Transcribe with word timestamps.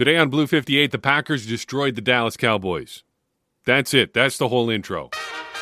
Today 0.00 0.16
on 0.16 0.30
Blue 0.30 0.46
58, 0.46 0.92
the 0.92 0.98
Packers 0.98 1.46
destroyed 1.46 1.94
the 1.94 2.00
Dallas 2.00 2.38
Cowboys. 2.38 3.04
That's 3.66 3.92
it. 3.92 4.14
That's 4.14 4.38
the 4.38 4.48
whole 4.48 4.70
intro. 4.70 5.10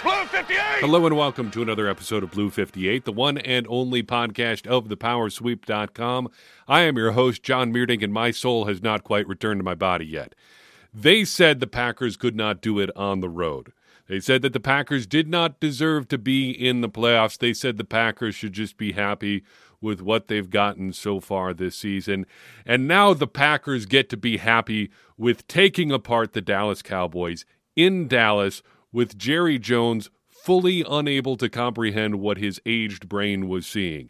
Blue 0.00 0.26
58! 0.26 0.60
Hello 0.78 1.04
and 1.06 1.16
welcome 1.16 1.50
to 1.50 1.60
another 1.60 1.88
episode 1.88 2.22
of 2.22 2.30
Blue 2.30 2.48
58, 2.48 3.04
the 3.04 3.10
one 3.10 3.38
and 3.38 3.66
only 3.68 4.00
podcast 4.04 4.64
of 4.68 4.84
thepowersweep.com. 4.84 6.28
I 6.68 6.82
am 6.82 6.96
your 6.96 7.10
host, 7.10 7.42
John 7.42 7.72
Meerdink, 7.72 8.00
and 8.00 8.12
my 8.12 8.30
soul 8.30 8.66
has 8.66 8.80
not 8.80 9.02
quite 9.02 9.26
returned 9.26 9.58
to 9.58 9.64
my 9.64 9.74
body 9.74 10.06
yet. 10.06 10.36
They 10.94 11.24
said 11.24 11.58
the 11.58 11.66
Packers 11.66 12.16
could 12.16 12.36
not 12.36 12.62
do 12.62 12.78
it 12.78 12.90
on 12.94 13.18
the 13.18 13.28
road. 13.28 13.72
They 14.06 14.20
said 14.20 14.42
that 14.42 14.52
the 14.52 14.60
Packers 14.60 15.08
did 15.08 15.26
not 15.26 15.58
deserve 15.58 16.06
to 16.08 16.16
be 16.16 16.52
in 16.52 16.80
the 16.80 16.88
playoffs. 16.88 17.38
They 17.38 17.52
said 17.52 17.76
the 17.76 17.82
Packers 17.82 18.36
should 18.36 18.52
just 18.52 18.76
be 18.76 18.92
happy 18.92 19.42
with 19.80 20.00
what 20.00 20.28
they've 20.28 20.50
gotten 20.50 20.92
so 20.92 21.20
far 21.20 21.54
this 21.54 21.76
season. 21.76 22.26
And 22.66 22.88
now 22.88 23.14
the 23.14 23.26
Packers 23.26 23.86
get 23.86 24.08
to 24.10 24.16
be 24.16 24.38
happy 24.38 24.90
with 25.16 25.46
taking 25.46 25.92
apart 25.92 26.32
the 26.32 26.40
Dallas 26.40 26.82
Cowboys 26.82 27.44
in 27.76 28.08
Dallas 28.08 28.62
with 28.92 29.16
Jerry 29.18 29.58
Jones 29.58 30.10
fully 30.28 30.84
unable 30.88 31.36
to 31.36 31.48
comprehend 31.48 32.16
what 32.16 32.38
his 32.38 32.60
aged 32.64 33.08
brain 33.08 33.48
was 33.48 33.66
seeing. 33.66 34.08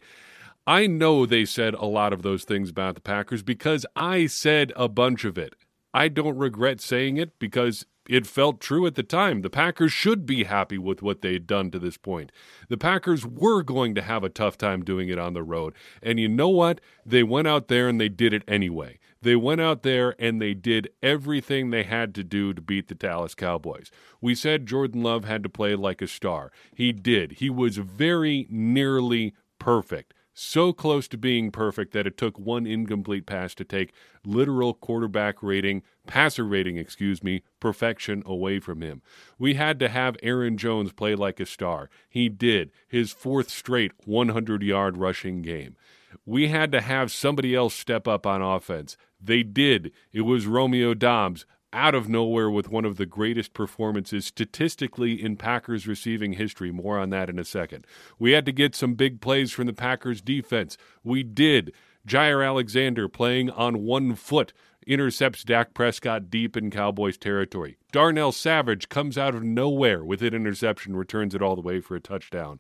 I 0.67 0.87
know 0.87 1.25
they 1.25 1.45
said 1.45 1.75
a 1.75 1.87
lot 1.87 2.13
of 2.13 2.23
those 2.23 2.45
things 2.45 2.71
about 2.71 2.95
the 2.95 3.01
Packers 3.01 3.43
because 3.43 3.87
I 3.97 4.27
said 4.27 4.73
a 4.77 4.89
bunch 4.89 5.25
of 5.25 5.39
it. 5.39 5.55
I 5.95 6.09
don't 6.09 6.37
regret 6.37 6.81
saying 6.81 7.17
it 7.17 7.39
because 7.39 7.87
it 8.09 8.27
felt 8.27 8.61
true 8.61 8.87
at 8.87 8.95
the 8.95 9.03
time. 9.03 9.43
The 9.43 9.51
Packers 9.51 9.93
should 9.93 10.25
be 10.27 10.45
happy 10.45 10.79
with 10.79 11.03
what 11.03 11.21
they'd 11.21 11.47
done 11.47 11.71
to 11.71 11.79
this 11.79 11.99
point. 11.99 12.33
The 12.69 12.79
Packers 12.79 13.27
were 13.27 13.63
going 13.63 13.95
to 13.95 14.03
have 14.03 14.25
a 14.25 14.31
tough 14.31 14.57
time 14.57 14.83
doing 14.83 15.09
it 15.09 15.19
on 15.19 15.35
the 15.35 15.43
road. 15.43 15.75
And 16.03 16.19
you 16.19 16.29
know 16.29 16.49
what? 16.49 16.81
They 17.05 17.23
went 17.23 17.47
out 17.47 17.69
there 17.69 17.87
and 17.89 18.01
they 18.01 18.09
did 18.09 18.33
it 18.33 18.43
anyway. 18.49 18.99
They 19.21 19.37
went 19.37 19.61
out 19.61 19.83
there 19.83 20.15
and 20.19 20.41
they 20.41 20.55
did 20.55 20.91
everything 21.03 21.71
they 21.71 21.83
had 21.83 22.15
to 22.15 22.25
do 22.25 22.55
to 22.55 22.63
beat 22.63 22.89
the 22.89 22.95
Dallas 22.95 23.35
Cowboys. 23.35 23.91
We 24.21 24.35
said 24.35 24.67
Jordan 24.67 25.03
Love 25.03 25.25
had 25.25 25.43
to 25.43 25.49
play 25.49 25.75
like 25.75 26.01
a 26.01 26.07
star. 26.07 26.51
He 26.75 26.93
did. 26.93 27.33
He 27.33 27.51
was 27.51 27.77
very 27.77 28.47
nearly 28.49 29.35
perfect 29.59 30.15
so 30.39 30.73
close 30.73 31.09
to 31.09 31.19
being 31.19 31.51
perfect 31.51 31.93
that 31.93 32.07
it 32.07 32.17
took 32.17 32.39
one 32.39 32.67
incomplete 32.67 33.27
pass 33.27 33.55
to 33.57 33.65
take 33.65 33.93
literal 34.25 34.73
quarterback 34.73 35.43
rating, 35.43 35.83
passer 36.07 36.45
rating, 36.45 36.77
excuse 36.77 37.23
me, 37.23 37.43
perfection 37.59 38.23
away 38.25 38.61
from 38.61 38.81
him. 38.81 39.03
We 39.39 39.55
had 39.55 39.81
to 39.81 39.89
have 39.89 40.17
Aaron 40.23 40.57
Jones 40.57 40.93
play 40.93 41.17
like 41.17 41.41
a 41.41 41.47
star. 41.47 41.91
He 42.09 42.29
did, 42.29 42.71
his 42.87 43.11
fourth 43.11 43.51
straight 43.51 43.93
100 44.05 44.63
yard 44.63 44.97
rushing 44.97 45.43
game. 45.43 45.77
We 46.25 46.49
had 46.49 46.71
to 46.73 46.81
have 46.81 47.11
somebody 47.11 47.55
else 47.55 47.75
step 47.75 48.07
up 48.07 48.27
on 48.27 48.41
offense. 48.41 48.97
They 49.21 49.43
did. 49.43 49.93
It 50.13 50.21
was 50.23 50.47
Romeo 50.47 50.95
Doubs, 50.95 51.47
out 51.73 51.95
of 51.95 52.09
nowhere 52.09 52.51
with 52.51 52.71
one 52.71 52.85
of 52.85 52.97
the 52.97 53.07
greatest 53.07 53.53
performances 53.53 54.27
statistically 54.27 55.23
in 55.23 55.37
Packers 55.37 55.87
receiving 55.87 56.35
history. 56.35 56.71
More 56.71 56.99
on 56.99 57.11
that 57.11 57.29
in 57.29 57.39
a 57.39 57.45
second. 57.45 57.87
We 58.19 58.33
had 58.33 58.47
to 58.47 58.53
get 58.53 58.75
some 58.75 58.95
big 58.95 59.21
plays 59.21 59.53
from 59.53 59.67
the 59.67 59.73
Packers 59.73 60.21
defense. 60.21 60.77
We 61.05 61.23
did. 61.23 61.73
Jaire 62.07 62.47
Alexander 62.47 63.09
playing 63.09 63.51
on 63.51 63.83
one 63.85 64.15
foot 64.15 64.53
intercepts 64.87 65.45
Dak 65.45 65.75
Prescott 65.75 66.31
deep 66.31 66.57
in 66.57 66.71
Cowboys 66.71 67.19
territory. 67.19 67.77
Darnell 67.93 68.33
Savage 68.33 68.89
comes 68.89 69.19
out 69.19 69.35
of 69.35 69.43
nowhere 69.43 70.03
with 70.03 70.23
an 70.23 70.33
interception, 70.33 70.97
returns 70.97 71.35
it 71.35 71.43
all 71.43 71.55
the 71.55 71.63
way 71.63 71.81
for 71.81 71.95
a 71.95 72.01
touchdown. 72.01 72.59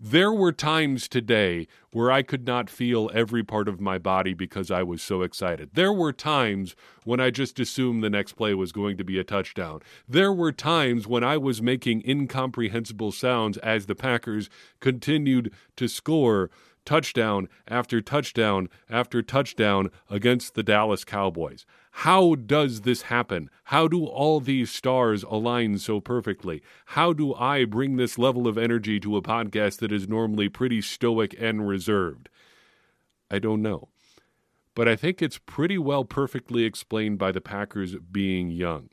There 0.00 0.32
were 0.32 0.52
times 0.52 1.08
today 1.08 1.66
where 1.90 2.12
I 2.12 2.22
could 2.22 2.46
not 2.46 2.70
feel 2.70 3.10
every 3.12 3.42
part 3.42 3.66
of 3.66 3.80
my 3.80 3.98
body 3.98 4.32
because 4.32 4.70
I 4.70 4.84
was 4.84 5.02
so 5.02 5.22
excited. 5.22 5.70
There 5.72 5.92
were 5.92 6.12
times 6.12 6.76
when 7.02 7.18
I 7.18 7.30
just 7.30 7.58
assumed 7.58 8.04
the 8.04 8.10
next 8.10 8.34
play 8.34 8.54
was 8.54 8.70
going 8.70 8.96
to 8.98 9.04
be 9.04 9.18
a 9.18 9.24
touchdown. 9.24 9.80
There 10.08 10.32
were 10.32 10.52
times 10.52 11.08
when 11.08 11.24
I 11.24 11.36
was 11.36 11.60
making 11.60 12.08
incomprehensible 12.08 13.10
sounds 13.10 13.58
as 13.58 13.86
the 13.86 13.96
Packers 13.96 14.48
continued 14.78 15.52
to 15.74 15.88
score 15.88 16.48
touchdown 16.88 17.50
after 17.68 18.00
touchdown 18.00 18.66
after 18.88 19.20
touchdown 19.20 19.90
against 20.08 20.54
the 20.54 20.62
Dallas 20.62 21.04
Cowboys. 21.04 21.66
How 21.90 22.34
does 22.34 22.80
this 22.80 23.02
happen? 23.02 23.50
How 23.64 23.88
do 23.88 24.06
all 24.06 24.40
these 24.40 24.70
stars 24.70 25.22
align 25.24 25.76
so 25.76 26.00
perfectly? 26.00 26.62
How 26.86 27.12
do 27.12 27.34
I 27.34 27.66
bring 27.66 27.96
this 27.96 28.16
level 28.16 28.48
of 28.48 28.56
energy 28.56 28.98
to 29.00 29.18
a 29.18 29.22
podcast 29.22 29.80
that 29.80 29.92
is 29.92 30.08
normally 30.08 30.48
pretty 30.48 30.80
stoic 30.80 31.36
and 31.38 31.68
reserved? 31.68 32.30
I 33.30 33.38
don't 33.38 33.60
know. 33.60 33.88
But 34.74 34.88
I 34.88 34.96
think 34.96 35.20
it's 35.20 35.36
pretty 35.36 35.76
well 35.76 36.06
perfectly 36.06 36.64
explained 36.64 37.18
by 37.18 37.32
the 37.32 37.42
Packers 37.42 37.96
being 37.96 38.48
young. 38.48 38.88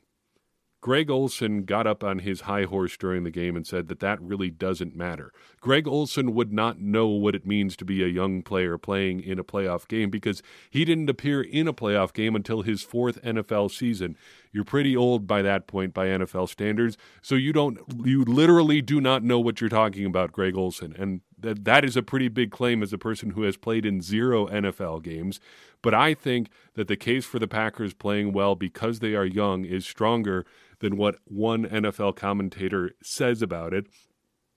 Greg 0.86 1.10
Olsen 1.10 1.64
got 1.64 1.84
up 1.84 2.04
on 2.04 2.20
his 2.20 2.42
high 2.42 2.62
horse 2.62 2.96
during 2.96 3.24
the 3.24 3.30
game 3.32 3.56
and 3.56 3.66
said 3.66 3.88
that 3.88 3.98
that 3.98 4.22
really 4.22 4.52
doesn't 4.52 4.94
matter. 4.94 5.32
Greg 5.60 5.88
Olsen 5.88 6.32
would 6.32 6.52
not 6.52 6.78
know 6.78 7.08
what 7.08 7.34
it 7.34 7.44
means 7.44 7.74
to 7.78 7.84
be 7.84 8.04
a 8.04 8.06
young 8.06 8.40
player 8.40 8.78
playing 8.78 9.18
in 9.18 9.36
a 9.36 9.42
playoff 9.42 9.88
game 9.88 10.10
because 10.10 10.44
he 10.70 10.84
didn't 10.84 11.10
appear 11.10 11.42
in 11.42 11.66
a 11.66 11.72
playoff 11.72 12.12
game 12.12 12.36
until 12.36 12.62
his 12.62 12.82
fourth 12.82 13.20
NFL 13.22 13.72
season. 13.72 14.16
You're 14.52 14.62
pretty 14.62 14.96
old 14.96 15.26
by 15.26 15.42
that 15.42 15.66
point 15.66 15.92
by 15.92 16.06
NFL 16.06 16.48
standards, 16.50 16.96
so 17.20 17.34
you 17.34 17.52
don't 17.52 17.80
you 18.04 18.22
literally 18.22 18.80
do 18.80 19.00
not 19.00 19.24
know 19.24 19.40
what 19.40 19.60
you're 19.60 19.68
talking 19.68 20.06
about, 20.06 20.30
Greg 20.30 20.56
Olsen. 20.56 20.94
And 20.96 21.20
that 21.36 21.64
that 21.64 21.84
is 21.84 21.96
a 21.96 22.02
pretty 22.02 22.28
big 22.28 22.52
claim 22.52 22.80
as 22.80 22.92
a 22.92 22.98
person 22.98 23.30
who 23.30 23.42
has 23.42 23.56
played 23.56 23.84
in 23.84 24.00
zero 24.00 24.46
NFL 24.46 25.02
games. 25.02 25.40
But 25.82 25.94
I 25.94 26.14
think 26.14 26.48
that 26.74 26.88
the 26.88 26.96
case 26.96 27.24
for 27.24 27.40
the 27.40 27.48
Packers 27.48 27.92
playing 27.92 28.32
well 28.32 28.54
because 28.54 29.00
they 29.00 29.14
are 29.14 29.26
young 29.26 29.64
is 29.64 29.84
stronger 29.84 30.46
than 30.80 30.96
what 30.96 31.16
one 31.24 31.66
NFL 31.66 32.16
commentator 32.16 32.92
says 33.02 33.42
about 33.42 33.72
it, 33.72 33.86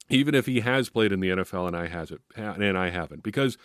even 0.09 0.35
if 0.35 0.45
he 0.45 0.61
has 0.61 0.89
played 0.89 1.11
in 1.11 1.19
the 1.19 1.29
NFL 1.29 1.67
and 1.67 1.75
I 1.75 1.87
hasn't 1.87 2.21
and 2.35 2.77
I 2.77 2.89
haven't. 2.89 3.23
Because 3.23 3.57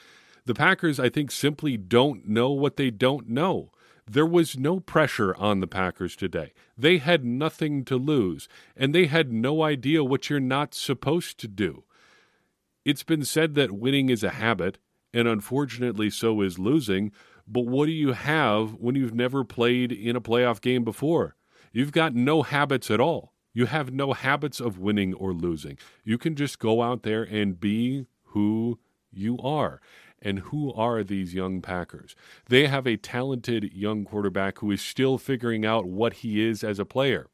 the 0.44 0.54
Packers, 0.54 1.00
I 1.00 1.08
think, 1.08 1.30
simply 1.30 1.76
don't 1.76 2.28
know 2.28 2.50
what 2.50 2.76
they 2.76 2.90
don't 2.90 3.28
know. 3.28 3.70
There 4.06 4.26
was 4.26 4.58
no 4.58 4.80
pressure 4.80 5.34
on 5.36 5.60
the 5.60 5.66
Packers 5.66 6.14
today. 6.14 6.52
They 6.76 6.98
had 6.98 7.24
nothing 7.24 7.84
to 7.86 7.96
lose, 7.96 8.48
and 8.76 8.94
they 8.94 9.06
had 9.06 9.32
no 9.32 9.62
idea 9.62 10.04
what 10.04 10.28
you're 10.28 10.40
not 10.40 10.74
supposed 10.74 11.38
to 11.38 11.48
do. 11.48 11.84
It's 12.84 13.02
been 13.02 13.24
said 13.24 13.54
that 13.54 13.72
winning 13.72 14.10
is 14.10 14.22
a 14.22 14.30
habit, 14.30 14.78
and 15.14 15.26
unfortunately, 15.26 16.10
so 16.10 16.42
is 16.42 16.58
losing. 16.58 17.12
But 17.48 17.66
what 17.66 17.86
do 17.86 17.92
you 17.92 18.12
have 18.12 18.74
when 18.74 18.94
you've 18.94 19.14
never 19.14 19.42
played 19.42 19.90
in 19.90 20.16
a 20.16 20.20
playoff 20.20 20.60
game 20.60 20.84
before? 20.84 21.34
You've 21.74 21.90
got 21.90 22.14
no 22.14 22.42
habits 22.42 22.88
at 22.88 23.00
all. 23.00 23.32
You 23.52 23.66
have 23.66 23.92
no 23.92 24.12
habits 24.12 24.60
of 24.60 24.78
winning 24.78 25.12
or 25.12 25.32
losing. 25.32 25.76
You 26.04 26.18
can 26.18 26.36
just 26.36 26.60
go 26.60 26.82
out 26.82 27.02
there 27.02 27.24
and 27.24 27.58
be 27.58 28.06
who 28.26 28.78
you 29.12 29.38
are. 29.40 29.80
And 30.22 30.38
who 30.38 30.72
are 30.72 31.02
these 31.02 31.34
young 31.34 31.60
Packers? 31.60 32.14
They 32.48 32.68
have 32.68 32.86
a 32.86 32.96
talented 32.96 33.72
young 33.74 34.04
quarterback 34.04 34.58
who 34.58 34.70
is 34.70 34.80
still 34.80 35.18
figuring 35.18 35.66
out 35.66 35.84
what 35.84 36.14
he 36.14 36.46
is 36.46 36.62
as 36.62 36.78
a 36.78 36.84
player. 36.84 37.26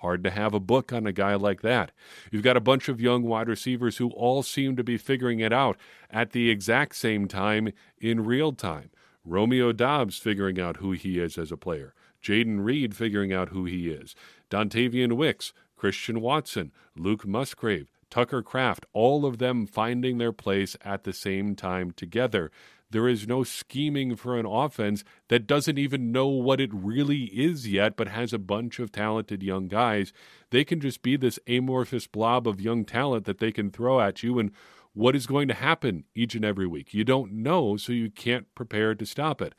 Hard 0.00 0.22
to 0.24 0.30
have 0.30 0.52
a 0.52 0.60
book 0.60 0.92
on 0.92 1.06
a 1.06 1.12
guy 1.12 1.34
like 1.34 1.62
that. 1.62 1.90
You've 2.30 2.42
got 2.42 2.58
a 2.58 2.60
bunch 2.60 2.90
of 2.90 3.00
young 3.00 3.22
wide 3.22 3.48
receivers 3.48 3.96
who 3.96 4.10
all 4.10 4.42
seem 4.42 4.76
to 4.76 4.84
be 4.84 4.98
figuring 4.98 5.40
it 5.40 5.54
out 5.54 5.78
at 6.10 6.32
the 6.32 6.50
exact 6.50 6.96
same 6.96 7.28
time 7.28 7.72
in 7.98 8.26
real 8.26 8.52
time. 8.52 8.90
Romeo 9.24 9.72
Doubs 9.72 10.18
figuring 10.18 10.60
out 10.60 10.76
who 10.76 10.92
he 10.92 11.18
is 11.18 11.38
as 11.38 11.50
a 11.50 11.56
player. 11.56 11.94
Jayden 12.26 12.64
Reed 12.64 12.96
figuring 12.96 13.32
out 13.32 13.50
who 13.50 13.66
he 13.66 13.88
is, 13.88 14.16
Dontayvion 14.50 15.12
Wicks, 15.12 15.52
Christian 15.76 16.20
Watson, 16.20 16.72
Luke 16.96 17.24
Musgrave, 17.24 17.88
Tucker 18.10 18.42
Kraft, 18.42 18.84
all 18.92 19.24
of 19.24 19.38
them 19.38 19.64
finding 19.64 20.18
their 20.18 20.32
place 20.32 20.76
at 20.84 21.04
the 21.04 21.12
same 21.12 21.54
time 21.54 21.92
together. 21.92 22.50
There 22.90 23.06
is 23.06 23.28
no 23.28 23.44
scheming 23.44 24.16
for 24.16 24.36
an 24.36 24.46
offense 24.46 25.04
that 25.28 25.46
doesn't 25.46 25.78
even 25.78 26.10
know 26.10 26.26
what 26.26 26.60
it 26.60 26.70
really 26.72 27.24
is 27.26 27.68
yet, 27.68 27.96
but 27.96 28.08
has 28.08 28.32
a 28.32 28.40
bunch 28.40 28.80
of 28.80 28.90
talented 28.90 29.44
young 29.44 29.68
guys. 29.68 30.12
They 30.50 30.64
can 30.64 30.80
just 30.80 31.02
be 31.02 31.16
this 31.16 31.38
amorphous 31.46 32.08
blob 32.08 32.48
of 32.48 32.60
young 32.60 32.84
talent 32.84 33.24
that 33.26 33.38
they 33.38 33.52
can 33.52 33.70
throw 33.70 34.00
at 34.00 34.24
you. 34.24 34.40
And 34.40 34.50
what 34.94 35.14
is 35.14 35.26
going 35.28 35.46
to 35.46 35.54
happen 35.54 36.04
each 36.14 36.34
and 36.34 36.44
every 36.44 36.66
week? 36.66 36.92
You 36.92 37.04
don't 37.04 37.32
know, 37.32 37.76
so 37.76 37.92
you 37.92 38.10
can't 38.10 38.52
prepare 38.56 38.96
to 38.96 39.06
stop 39.06 39.40
it. 39.40 39.54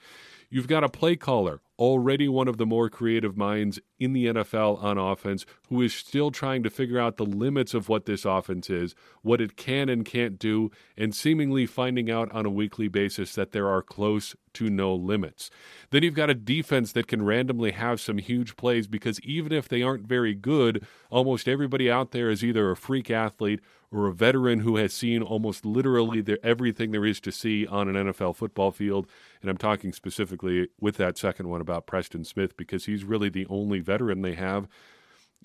You've 0.50 0.68
got 0.68 0.84
a 0.84 0.90
play 0.90 1.16
caller 1.16 1.62
already 1.80 2.28
one 2.28 2.48
of 2.48 2.58
the 2.58 2.66
more 2.66 2.90
creative 2.90 3.38
minds 3.38 3.80
in 4.00 4.14
the 4.14 4.28
NFL 4.28 4.82
on 4.84 4.98
offense, 4.98 5.46
who 5.70 5.82
is 5.82 5.94
still 5.94 6.32
trying 6.32 6.64
to 6.64 6.70
figure 6.70 7.00
out 7.00 7.18
the 7.18 7.26
limits 7.26 7.74
of 7.74 7.90
what 7.90 8.06
this 8.06 8.26
offense 8.26 8.70
is, 8.70 8.96
what 9.22 9.42
it 9.42 9.58
can 9.58 9.90
and 9.90 10.06
can't 10.06 10.38
do, 10.38 10.72
and 10.98 11.16
seemingly 11.16 11.66
finding 11.66 12.10
out 12.10 12.32
on 12.32 12.46
a 12.46 12.52
weekly 12.52 12.88
basis 12.88 13.34
that 13.36 13.52
there 13.52 13.68
are 13.68 13.82
close 13.82 14.36
to 14.54 14.70
no 14.70 14.94
limits. 14.94 15.52
Then 15.92 16.04
you've 16.04 16.16
got 16.16 16.30
a 16.30 16.36
defense 16.36 16.92
that 16.94 17.08
can 17.08 17.24
randomly 17.24 17.72
have 17.72 18.02
some 18.02 18.18
huge 18.18 18.56
plays 18.56 18.88
because 18.88 19.20
even 19.22 19.52
if 19.52 19.70
they 19.70 19.84
aren't 19.84 20.08
very 20.08 20.34
good, 20.34 20.86
almost 21.12 21.48
everybody 21.48 21.92
out 21.92 22.12
there 22.12 22.30
is 22.30 22.44
either 22.44 22.72
a 22.72 22.76
freak 22.76 23.12
athlete 23.12 23.60
or 23.92 24.08
a 24.08 24.14
veteran 24.14 24.60
who 24.60 24.76
has 24.76 24.94
seen 24.94 25.22
almost 25.22 25.66
literally 25.66 26.22
the, 26.22 26.44
everything 26.46 26.92
there 26.92 27.06
is 27.06 27.22
to 27.22 27.32
see 27.32 27.66
on 27.68 27.88
an 27.88 28.08
NFL 28.08 28.36
football 28.36 28.72
field. 28.72 29.08
And 29.42 29.50
I'm 29.50 29.58
talking 29.58 29.94
specifically 29.94 30.68
with 30.80 30.98
that 30.98 31.18
second 31.18 31.48
one 31.50 31.62
about 31.62 31.86
Preston 31.86 32.26
Smith 32.26 32.58
because 32.58 32.86
he's 32.86 33.04
really 33.04 33.30
the 33.30 33.46
only 33.48 33.80
veteran 33.88 34.22
they 34.22 34.36
have 34.36 34.68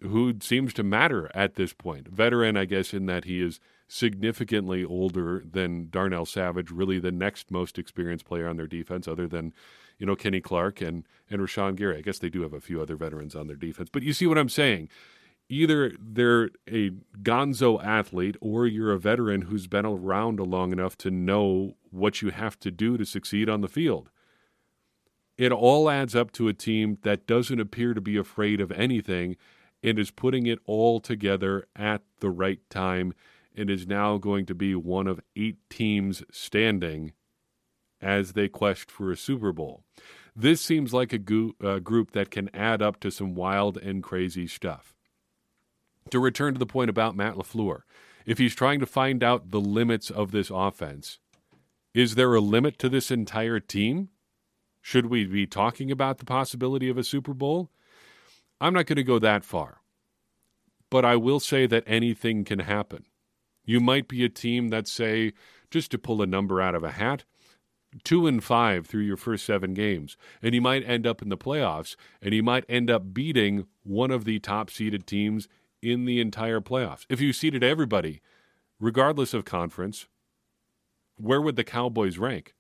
who 0.03 0.35
seems 0.41 0.75
to 0.75 0.83
matter 0.83 1.31
at 1.35 1.55
this 1.55 1.73
point. 1.73 2.09
Veteran, 2.09 2.57
I 2.57 2.65
guess, 2.65 2.93
in 2.93 3.07
that 3.07 3.25
he 3.25 3.41
is 3.41 3.61
significantly 3.89 4.85
older 4.85 5.43
than 5.49 5.89
Darnell 5.91 6.27
Savage, 6.27 6.71
really 6.71 6.99
the 6.99 7.13
next 7.13 7.51
most 7.51 7.79
experienced 7.79 8.25
player 8.25 8.49
on 8.49 8.57
their 8.57 8.67
defense, 8.67 9.07
other 9.07 9.29
than, 9.29 9.53
you 9.99 10.07
know, 10.07 10.17
Kenny 10.17 10.41
Clark 10.41 10.81
and, 10.81 11.07
and 11.31 11.41
Rashan 11.41 11.77
Gary. 11.77 11.99
I 11.99 12.01
guess 12.01 12.19
they 12.19 12.31
do 12.31 12.43
have 12.43 12.55
a 12.55 12.61
few 12.61 12.81
other 12.81 12.97
veterans 12.97 13.37
on 13.37 13.47
their 13.47 13.57
defense. 13.57 13.91
But 13.93 14.03
you 14.03 14.13
see 14.13 14.27
what 14.27 14.39
I'm 14.39 14.49
saying? 14.49 14.89
Either 15.49 15.93
they're 16.01 16.51
a 16.69 16.91
gonzo 17.23 17.85
athlete 17.85 18.37
or 18.41 18.67
you're 18.67 18.93
a 18.93 18.99
veteran 18.99 19.43
who's 19.43 19.67
been 19.67 19.85
around 19.85 20.41
long 20.41 20.73
enough 20.73 20.97
to 20.99 21.11
know 21.11 21.75
what 21.91 22.23
you 22.23 22.31
have 22.31 22.59
to 22.61 22.71
do 22.71 22.97
to 22.97 23.05
succeed 23.05 23.49
on 23.49 23.61
the 23.61 23.69
field. 23.69 24.11
It 25.39 25.53
all 25.53 25.89
adds 25.89 26.15
up 26.15 26.33
to 26.33 26.49
a 26.49 26.53
team 26.53 26.99
that 27.03 27.27
doesn't 27.27 27.61
appear 27.61 27.95
to 27.95 28.01
be 28.01 28.17
afraid 28.17 28.61
of 28.61 28.71
anything 28.73 29.37
and 29.83 29.99
is 29.99 30.11
putting 30.11 30.47
it 30.47 30.61
all 30.67 31.01
together 31.01 31.67
at 31.75 32.03
the 32.21 32.31
right 32.31 32.61
time 32.71 33.15
and 33.55 33.69
is 33.69 33.87
now 33.87 34.19
going 34.19 34.47
to 34.47 34.55
be 34.55 34.75
one 34.75 35.07
of 35.07 35.21
eight 35.37 35.59
teams 35.69 36.23
standing 36.31 37.13
as 38.01 38.33
they 38.33 38.49
quest 38.49 38.91
for 38.91 39.11
a 39.11 39.17
Super 39.17 39.53
Bowl. 39.53 39.83
This 40.35 40.61
seems 40.61 40.93
like 40.93 41.13
a 41.13 41.19
go- 41.19 41.55
uh, 41.63 41.79
group 41.79 42.13
that 42.13 42.31
can 42.31 42.55
add 42.55 42.83
up 42.83 42.99
to 43.01 43.11
some 43.11 43.35
wild 43.35 43.77
and 43.77 44.03
crazy 44.03 44.47
stuff. 44.47 44.95
To 46.11 46.19
return 46.19 46.55
to 46.55 46.59
the 46.59 46.67
point 46.67 46.91
about 46.91 47.17
Matt 47.17 47.35
LaFleur, 47.35 47.83
if 48.27 48.39
he's 48.39 48.55
trying 48.55 48.81
to 48.81 48.87
find 48.87 49.23
out 49.23 49.51
the 49.51 49.61
limits 49.61 50.11
of 50.11 50.31
this 50.31 50.51
offense, 50.51 51.19
is 51.95 52.15
there 52.15 52.35
a 52.35 52.41
limit 52.41 52.79
to 52.79 52.89
this 52.89 53.11
entire 53.11 53.61
team? 53.61 54.09
Should 54.83 55.07
we 55.07 55.25
be 55.25 55.47
talking 55.47 55.91
about 55.91 56.19
the 56.19 56.25
possibility 56.25 56.89
of 56.89 56.99
a 56.99 57.05
Super 57.05 57.33
Bowl? 57.33 57.71
I'm 58.61 58.75
not 58.75 58.87
going 58.87 58.97
to 58.97 59.05
go 59.05 59.19
that 59.21 59.45
far. 59.45 59.79
But 60.91 61.05
I 61.05 61.17
will 61.17 61.41
say 61.41 61.67
that 61.67 61.85
anything 61.87 62.45
can 62.45 62.59
happen. 62.59 63.07
You 63.65 63.81
might 63.81 64.09
be 64.09 64.25
a 64.25 64.29
team 64.29 64.69
that, 64.69 64.89
say, 64.89 65.33
just 65.71 65.93
to 65.93 65.99
pull 65.99 66.21
a 66.21 66.27
number 66.27 66.61
out 66.61 66.75
of 66.75 66.83
a 66.83 66.91
hat, 66.91 67.25
two 68.03 68.27
and 68.27 68.43
five 68.43 68.87
through 68.87 69.03
your 69.03 69.17
first 69.17 69.47
seven 69.47 69.73
games, 69.73 70.17
and 70.43 70.55
you 70.55 70.61
might 70.61 70.87
end 70.87 71.07
up 71.07 71.23
in 71.23 71.29
the 71.29 71.39
playoffs, 71.39 71.95
and 72.21 72.35
you 72.35 72.43
might 72.43 72.65
end 72.69 72.91
up 72.91 73.15
beating 73.15 73.67
one 73.85 74.11
of 74.11 74.25
the 74.25 74.41
top 74.41 74.69
seeded 74.69 75.07
teams 75.07 75.49
in 75.81 76.05
the 76.05 76.21
entire 76.21 76.61
playoffs. 76.61 77.07
If 77.09 77.21
you 77.21 77.33
seeded 77.33 77.63
everybody, 77.63 78.21
regardless 78.81 79.33
of 79.33 79.45
conference, 79.45 80.07
where 81.17 81.41
would 81.41 81.57
the 81.57 81.65
Cowboys 81.65 82.19
rank? 82.19 82.55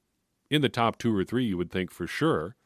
In 0.52 0.60
the 0.60 0.68
top 0.68 0.98
two 0.98 1.16
or 1.16 1.24
three, 1.24 1.46
you 1.46 1.56
would 1.56 1.70
think 1.70 1.90
for 1.90 2.06
sure. 2.06 2.56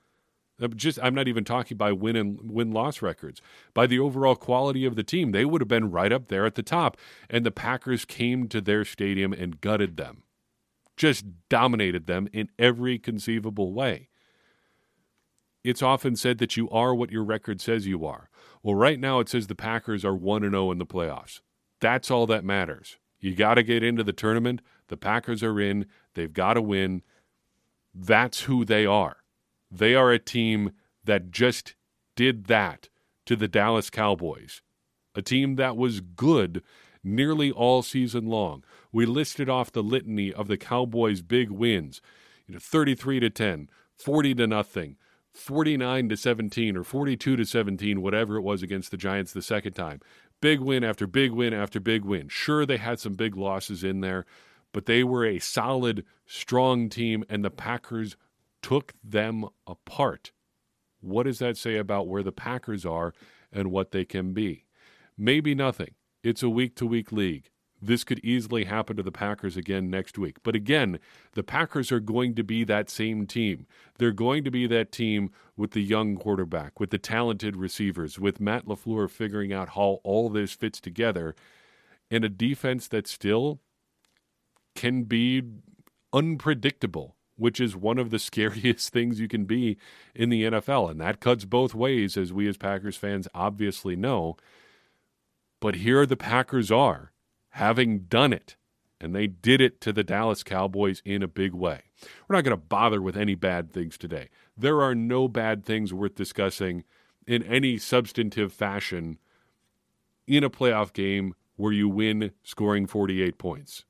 Uh, 0.60 0.66
just 0.66 0.98
I'm 1.00 1.14
not 1.14 1.28
even 1.28 1.44
talking 1.44 1.76
by 1.76 1.92
win 1.92 2.16
and 2.16 2.40
win 2.42 2.72
loss 2.72 3.00
records. 3.00 3.40
By 3.74 3.86
the 3.86 4.00
overall 4.00 4.34
quality 4.34 4.84
of 4.84 4.96
the 4.96 5.04
team, 5.04 5.30
they 5.30 5.44
would 5.44 5.60
have 5.60 5.68
been 5.68 5.92
right 5.92 6.12
up 6.12 6.26
there 6.26 6.44
at 6.44 6.56
the 6.56 6.64
top. 6.64 6.96
And 7.30 7.46
the 7.46 7.52
Packers 7.52 8.04
came 8.04 8.48
to 8.48 8.60
their 8.60 8.84
stadium 8.84 9.32
and 9.32 9.60
gutted 9.60 9.96
them. 9.96 10.24
Just 10.96 11.26
dominated 11.48 12.08
them 12.08 12.28
in 12.32 12.48
every 12.58 12.98
conceivable 12.98 13.72
way. 13.72 14.08
It's 15.62 15.82
often 15.82 16.16
said 16.16 16.38
that 16.38 16.56
you 16.56 16.68
are 16.70 16.92
what 16.92 17.12
your 17.12 17.22
record 17.22 17.60
says 17.60 17.86
you 17.86 18.04
are. 18.04 18.30
Well, 18.64 18.74
right 18.74 18.98
now 18.98 19.20
it 19.20 19.28
says 19.28 19.46
the 19.46 19.54
Packers 19.54 20.04
are 20.04 20.16
1 20.16 20.42
and 20.42 20.54
0 20.54 20.72
in 20.72 20.78
the 20.78 20.86
playoffs. 20.86 21.40
That's 21.80 22.10
all 22.10 22.26
that 22.26 22.44
matters. 22.44 22.96
You 23.20 23.36
got 23.36 23.54
to 23.54 23.62
get 23.62 23.84
into 23.84 24.02
the 24.02 24.12
tournament. 24.12 24.60
The 24.88 24.96
Packers 24.96 25.44
are 25.44 25.60
in. 25.60 25.86
They've 26.14 26.32
got 26.32 26.54
to 26.54 26.62
win. 26.62 27.02
That's 27.98 28.42
who 28.42 28.66
they 28.66 28.84
are. 28.84 29.16
They 29.70 29.94
are 29.94 30.12
a 30.12 30.18
team 30.18 30.72
that 31.04 31.30
just 31.30 31.74
did 32.14 32.44
that 32.46 32.90
to 33.24 33.36
the 33.36 33.48
Dallas 33.48 33.88
Cowboys, 33.88 34.60
a 35.14 35.22
team 35.22 35.56
that 35.56 35.76
was 35.76 36.00
good 36.00 36.62
nearly 37.02 37.50
all 37.50 37.82
season 37.82 38.26
long. 38.26 38.64
We 38.92 39.06
listed 39.06 39.48
off 39.48 39.72
the 39.72 39.82
litany 39.82 40.32
of 40.32 40.46
the 40.46 40.58
Cowboys' 40.58 41.22
big 41.22 41.50
wins, 41.50 42.02
you 42.46 42.54
know, 42.54 42.60
33 42.60 43.20
to 43.20 43.30
10, 43.30 43.70
40 43.96 44.34
to 44.34 44.46
nothing, 44.46 44.96
49 45.32 46.08
to 46.10 46.16
17 46.16 46.76
or 46.76 46.84
42 46.84 47.36
to 47.36 47.44
17, 47.44 48.02
whatever 48.02 48.36
it 48.36 48.42
was 48.42 48.62
against 48.62 48.90
the 48.90 48.96
Giants 48.96 49.32
the 49.32 49.42
second 49.42 49.72
time. 49.72 50.00
Big 50.42 50.60
win 50.60 50.84
after 50.84 51.06
big 51.06 51.32
win 51.32 51.54
after 51.54 51.80
big 51.80 52.04
win. 52.04 52.28
Sure, 52.28 52.66
they 52.66 52.76
had 52.76 53.00
some 53.00 53.14
big 53.14 53.36
losses 53.36 53.82
in 53.82 54.00
there, 54.00 54.26
but 54.76 54.84
they 54.84 55.02
were 55.02 55.24
a 55.24 55.38
solid, 55.38 56.04
strong 56.26 56.90
team, 56.90 57.24
and 57.30 57.42
the 57.42 57.50
Packers 57.50 58.14
took 58.60 58.92
them 59.02 59.46
apart. 59.66 60.32
What 61.00 61.22
does 61.22 61.38
that 61.38 61.56
say 61.56 61.78
about 61.78 62.08
where 62.08 62.22
the 62.22 62.30
Packers 62.30 62.84
are 62.84 63.14
and 63.50 63.70
what 63.70 63.92
they 63.92 64.04
can 64.04 64.34
be? 64.34 64.66
Maybe 65.16 65.54
nothing. 65.54 65.94
It's 66.22 66.42
a 66.42 66.50
week 66.50 66.76
to 66.76 66.86
week 66.86 67.10
league. 67.10 67.48
This 67.80 68.04
could 68.04 68.18
easily 68.18 68.64
happen 68.64 68.98
to 68.98 69.02
the 69.02 69.10
Packers 69.10 69.56
again 69.56 69.88
next 69.88 70.18
week. 70.18 70.42
But 70.42 70.54
again, 70.54 70.98
the 71.32 71.42
Packers 71.42 71.90
are 71.90 71.98
going 71.98 72.34
to 72.34 72.44
be 72.44 72.62
that 72.64 72.90
same 72.90 73.26
team. 73.26 73.66
They're 73.96 74.12
going 74.12 74.44
to 74.44 74.50
be 74.50 74.66
that 74.66 74.92
team 74.92 75.30
with 75.56 75.70
the 75.70 75.82
young 75.82 76.18
quarterback, 76.18 76.78
with 76.78 76.90
the 76.90 76.98
talented 76.98 77.56
receivers, 77.56 78.18
with 78.18 78.40
Matt 78.42 78.66
LaFleur 78.66 79.08
figuring 79.08 79.54
out 79.54 79.70
how 79.70 80.00
all 80.04 80.28
this 80.28 80.52
fits 80.52 80.82
together, 80.82 81.34
and 82.10 82.26
a 82.26 82.28
defense 82.28 82.88
that 82.88 83.06
still 83.06 83.60
can 84.76 85.04
be 85.04 85.42
unpredictable 86.12 87.16
which 87.36 87.60
is 87.60 87.76
one 87.76 87.98
of 87.98 88.10
the 88.10 88.18
scariest 88.18 88.92
things 88.92 89.20
you 89.20 89.28
can 89.28 89.44
be 89.44 89.76
in 90.14 90.30
the 90.30 90.44
NFL. 90.44 90.90
And 90.90 91.00
that 91.00 91.20
cuts 91.20 91.44
both 91.44 91.74
ways, 91.74 92.16
as 92.16 92.32
we 92.32 92.48
as 92.48 92.56
Packers 92.56 92.96
fans 92.96 93.28
obviously 93.34 93.96
know. 93.96 94.36
But 95.60 95.76
here 95.76 96.04
the 96.06 96.16
Packers 96.16 96.70
are, 96.70 97.12
having 97.50 98.00
done 98.00 98.32
it. 98.32 98.56
And 98.98 99.14
they 99.14 99.26
did 99.26 99.60
it 99.60 99.80
to 99.82 99.92
the 99.92 100.04
Dallas 100.04 100.42
Cowboys 100.42 101.02
in 101.04 101.22
a 101.22 101.28
big 101.28 101.52
way. 101.52 101.82
We're 102.26 102.36
not 102.36 102.44
going 102.44 102.56
to 102.56 102.64
bother 102.64 103.02
with 103.02 103.16
any 103.16 103.34
bad 103.34 103.70
things 103.70 103.98
today. 103.98 104.30
There 104.56 104.80
are 104.80 104.94
no 104.94 105.28
bad 105.28 105.64
things 105.64 105.92
worth 105.92 106.14
discussing 106.14 106.82
in 107.26 107.42
any 107.42 107.76
substantive 107.76 108.54
fashion 108.54 109.18
in 110.26 110.42
a 110.42 110.50
playoff 110.50 110.94
game 110.94 111.34
where 111.56 111.72
you 111.72 111.90
win 111.90 112.32
scoring 112.42 112.86
48 112.86 113.36
points. 113.36 113.84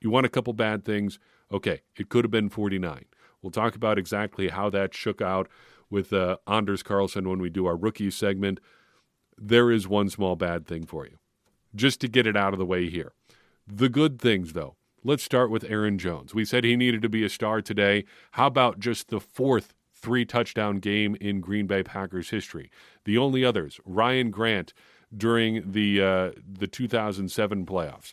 You 0.00 0.10
want 0.10 0.26
a 0.26 0.30
couple 0.30 0.52
bad 0.52 0.84
things, 0.84 1.18
Okay, 1.52 1.82
it 1.96 2.08
could 2.08 2.24
have 2.24 2.30
been 2.30 2.48
49. 2.48 3.04
We'll 3.42 3.50
talk 3.50 3.74
about 3.74 3.98
exactly 3.98 4.48
how 4.48 4.70
that 4.70 4.94
shook 4.94 5.20
out 5.20 5.48
with 5.88 6.12
uh, 6.12 6.36
Anders 6.46 6.82
Carlson 6.82 7.28
when 7.28 7.40
we 7.40 7.50
do 7.50 7.66
our 7.66 7.76
rookie 7.76 8.10
segment. 8.10 8.60
There 9.36 9.70
is 9.70 9.88
one 9.88 10.10
small 10.10 10.36
bad 10.36 10.66
thing 10.66 10.86
for 10.86 11.06
you, 11.06 11.18
just 11.74 12.00
to 12.02 12.08
get 12.08 12.26
it 12.26 12.36
out 12.36 12.52
of 12.52 12.58
the 12.58 12.66
way 12.66 12.88
here. 12.88 13.12
The 13.66 13.88
good 13.88 14.20
things, 14.20 14.52
though. 14.52 14.76
Let's 15.02 15.22
start 15.22 15.50
with 15.50 15.64
Aaron 15.64 15.98
Jones. 15.98 16.34
We 16.34 16.44
said 16.44 16.62
he 16.62 16.76
needed 16.76 17.00
to 17.02 17.08
be 17.08 17.24
a 17.24 17.30
star 17.30 17.62
today. 17.62 18.04
How 18.32 18.46
about 18.46 18.78
just 18.78 19.08
the 19.08 19.20
fourth 19.20 19.74
three 19.94 20.26
touchdown 20.26 20.76
game 20.76 21.16
in 21.20 21.40
Green 21.40 21.66
Bay 21.66 21.82
Packers 21.82 22.30
history? 22.30 22.70
The 23.04 23.16
only 23.16 23.42
others, 23.44 23.80
Ryan 23.86 24.30
Grant 24.30 24.74
during 25.16 25.72
the 25.72 26.02
uh, 26.02 26.30
the 26.46 26.66
2007 26.66 27.64
playoffs. 27.64 28.12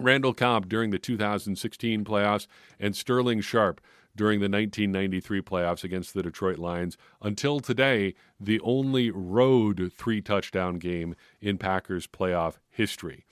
Randall 0.00 0.34
Cobb 0.34 0.68
during 0.68 0.90
the 0.90 0.98
2016 0.98 2.04
playoffs, 2.04 2.46
and 2.78 2.96
Sterling 2.96 3.40
Sharpe 3.40 3.80
during 4.16 4.40
the 4.40 4.48
1993 4.48 5.40
playoffs 5.42 5.84
against 5.84 6.14
the 6.14 6.22
Detroit 6.22 6.58
Lions. 6.58 6.96
Until 7.22 7.60
today, 7.60 8.14
the 8.38 8.60
only 8.60 9.10
road 9.10 9.92
three 9.96 10.20
touchdown 10.20 10.78
game 10.78 11.14
in 11.40 11.58
Packers 11.58 12.06
playoff 12.06 12.56
history. 12.68 13.24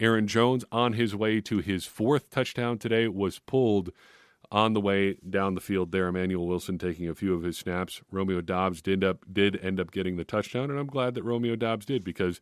Aaron 0.00 0.26
Jones, 0.26 0.64
on 0.70 0.92
his 0.92 1.14
way 1.14 1.40
to 1.40 1.58
his 1.58 1.84
fourth 1.84 2.30
touchdown 2.30 2.78
today, 2.78 3.08
was 3.08 3.38
pulled 3.40 3.90
on 4.50 4.72
the 4.72 4.80
way 4.80 5.16
down 5.28 5.54
the 5.54 5.60
field 5.60 5.92
there. 5.92 6.08
Emmanuel 6.08 6.46
Wilson 6.46 6.78
taking 6.78 7.08
a 7.08 7.14
few 7.14 7.34
of 7.34 7.42
his 7.42 7.58
snaps. 7.58 8.00
Romeo 8.10 8.40
Doubs 8.40 8.80
did 8.80 9.04
up 9.04 9.24
did 9.30 9.58
end 9.62 9.80
up 9.80 9.90
getting 9.90 10.16
the 10.16 10.24
touchdown, 10.24 10.70
and 10.70 10.78
I'm 10.78 10.86
glad 10.86 11.14
that 11.14 11.24
Romeo 11.24 11.56
Doubs 11.56 11.84
did 11.84 12.04
because 12.04 12.40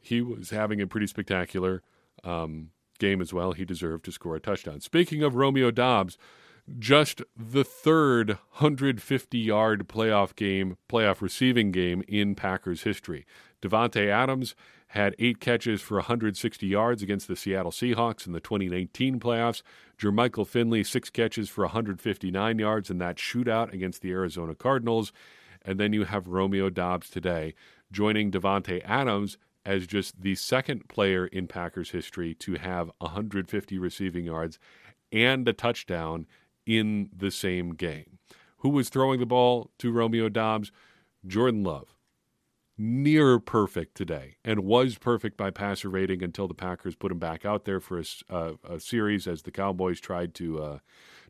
he 0.00 0.20
was 0.20 0.50
having 0.50 0.80
a 0.80 0.86
pretty 0.86 1.06
spectacular 1.06 1.82
um, 2.24 2.70
game 2.98 3.20
as 3.20 3.32
well. 3.32 3.52
He 3.52 3.64
deserved 3.64 4.04
to 4.06 4.12
score 4.12 4.36
a 4.36 4.40
touchdown. 4.40 4.80
Speaking 4.80 5.22
of 5.22 5.34
Romeo 5.34 5.70
Doubs, 5.70 6.18
just 6.78 7.22
the 7.36 7.64
third 7.64 8.30
150 8.30 9.38
yard 9.38 9.88
playoff 9.88 10.34
game, 10.34 10.76
playoff 10.88 11.20
receiving 11.20 11.70
game 11.70 12.02
in 12.08 12.34
Packers 12.34 12.82
history. 12.82 13.24
Davante 13.62 14.08
Adams 14.08 14.54
had 14.88 15.14
eight 15.18 15.40
catches 15.40 15.80
for 15.80 15.96
160 15.96 16.66
yards 16.66 17.02
against 17.02 17.28
the 17.28 17.36
Seattle 17.36 17.72
Seahawks 17.72 18.26
in 18.26 18.32
the 18.32 18.40
2019 18.40 19.18
playoffs. 19.18 19.62
Jermichael 19.98 20.46
Finley, 20.46 20.84
six 20.84 21.10
catches 21.10 21.48
for 21.48 21.64
159 21.64 22.58
yards 22.58 22.90
in 22.90 22.98
that 22.98 23.16
shootout 23.16 23.72
against 23.72 24.02
the 24.02 24.10
Arizona 24.10 24.54
Cardinals. 24.54 25.12
And 25.64 25.80
then 25.80 25.92
you 25.92 26.04
have 26.04 26.28
Romeo 26.28 26.70
Doubs 26.70 27.10
today 27.10 27.54
joining 27.90 28.30
Davante 28.30 28.82
Adams 28.84 29.38
as 29.66 29.86
just 29.86 30.22
the 30.22 30.36
second 30.36 30.88
player 30.88 31.26
in 31.26 31.48
Packers 31.48 31.90
history 31.90 32.34
to 32.36 32.54
have 32.54 32.90
150 32.98 33.78
receiving 33.78 34.24
yards 34.24 34.58
and 35.12 35.46
a 35.48 35.52
touchdown 35.52 36.26
in 36.64 37.10
the 37.14 37.30
same 37.30 37.74
game. 37.74 38.18
Who 38.58 38.70
was 38.70 38.88
throwing 38.88 39.20
the 39.20 39.26
ball 39.26 39.70
to 39.78 39.92
Romeo 39.92 40.28
Doubs? 40.28 40.72
Jordan 41.26 41.64
Love. 41.64 41.96
Near 42.78 43.38
perfect 43.38 43.94
today, 43.96 44.36
and 44.44 44.60
was 44.60 44.98
perfect 44.98 45.38
by 45.38 45.50
passer 45.50 45.88
rating 45.88 46.22
until 46.22 46.46
the 46.46 46.54
Packers 46.54 46.94
put 46.94 47.10
him 47.10 47.18
back 47.18 47.46
out 47.46 47.64
there 47.64 47.80
for 47.80 47.98
a, 47.98 48.04
uh, 48.28 48.52
a 48.68 48.78
series 48.78 49.26
as 49.26 49.42
the 49.42 49.50
Cowboys 49.50 49.98
tried 49.98 50.34
to, 50.34 50.62
uh, 50.62 50.78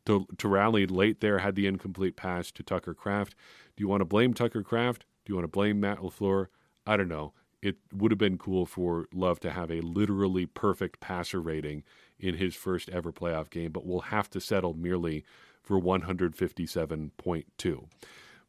to 0.06 0.26
to 0.38 0.48
rally 0.48 0.86
late. 0.86 1.20
There 1.20 1.38
had 1.38 1.54
the 1.54 1.68
incomplete 1.68 2.16
pass 2.16 2.50
to 2.50 2.64
Tucker 2.64 2.94
Kraft. 2.94 3.36
Do 3.76 3.82
you 3.82 3.86
want 3.86 4.00
to 4.00 4.06
blame 4.06 4.34
Tucker 4.34 4.64
Kraft? 4.64 5.06
Do 5.24 5.32
you 5.32 5.36
want 5.36 5.44
to 5.44 5.48
blame 5.48 5.78
Matt 5.78 5.98
LaFleur? 5.98 6.48
I 6.84 6.96
don't 6.96 7.08
know. 7.08 7.32
It 7.66 7.76
would 7.92 8.12
have 8.12 8.18
been 8.18 8.38
cool 8.38 8.64
for 8.64 9.08
Love 9.12 9.40
to 9.40 9.50
have 9.50 9.72
a 9.72 9.80
literally 9.80 10.46
perfect 10.46 11.00
passer 11.00 11.40
rating 11.40 11.82
in 12.16 12.36
his 12.36 12.54
first 12.54 12.88
ever 12.90 13.10
playoff 13.10 13.50
game, 13.50 13.72
but 13.72 13.84
we'll 13.84 14.02
have 14.02 14.30
to 14.30 14.40
settle 14.40 14.72
merely 14.72 15.24
for 15.64 15.80
157.2. 15.80 17.84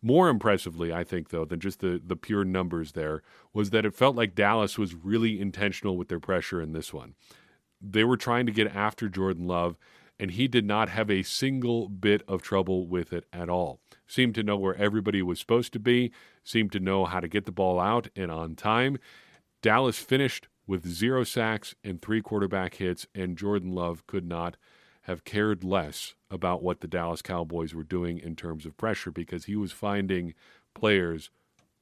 More 0.04 0.30
impressively, 0.30 0.94
I 0.94 1.04
think, 1.04 1.30
though, 1.30 1.46
than 1.46 1.60
just 1.60 1.80
the, 1.80 2.00
the 2.06 2.16
pure 2.16 2.46
numbers 2.46 2.92
there, 2.92 3.24
was 3.54 3.72
that 3.72 3.88
it 3.88 3.96
felt 3.96 4.16
like 4.16 4.36
Dallas 4.36 4.78
was 4.78 4.94
really 4.94 5.42
intentional 5.42 5.98
with 5.98 6.10
their 6.10 6.20
pressure 6.20 6.62
in 6.62 6.74
this 6.74 6.94
one. 6.94 7.16
They 7.82 8.04
were 8.04 8.18
trying 8.18 8.46
to 8.46 8.52
get 8.52 8.76
after 8.76 9.10
Jordan 9.10 9.48
Love, 9.48 9.78
and 10.20 10.32
he 10.32 10.48
did 10.48 10.66
not 10.66 10.90
have 10.90 11.10
a 11.10 11.24
single 11.24 11.90
bit 11.90 12.24
of 12.28 12.42
trouble 12.42 12.88
with 12.88 13.14
it 13.14 13.26
at 13.32 13.50
all. 13.50 13.80
Seemed 14.08 14.36
to 14.36 14.44
know 14.44 14.58
where 14.58 14.76
everybody 14.76 15.22
was 15.22 15.40
supposed 15.40 15.74
to 15.74 15.80
be, 15.80 16.12
seemed 16.44 16.72
to 16.72 16.80
know 16.80 17.06
how 17.06 17.20
to 17.20 17.28
get 17.28 17.46
the 17.46 17.52
ball 17.52 17.80
out 17.80 18.08
and 18.16 18.32
on 18.32 18.56
time. 18.56 18.98
Dallas 19.62 20.00
finished 20.00 20.48
with 20.66 20.88
zero 20.88 21.24
sacks 21.24 21.76
and 21.84 22.02
three 22.02 22.22
quarterback 22.22 22.76
hits, 22.76 23.08
and 23.16 23.38
Jordan 23.38 23.72
Love 23.72 24.06
could 24.08 24.26
not 24.26 24.58
have 25.04 25.24
cared 25.24 25.64
less 25.64 26.16
about 26.30 26.62
what 26.62 26.82
the 26.82 26.88
Dallas 26.88 27.22
Cowboys 27.22 27.74
were 27.74 27.84
doing 27.84 28.18
in 28.18 28.36
terms 28.36 28.66
of 28.66 28.76
pressure 28.76 29.12
because 29.12 29.46
he 29.46 29.56
was 29.56 29.72
finding 29.72 30.34
players 30.76 31.30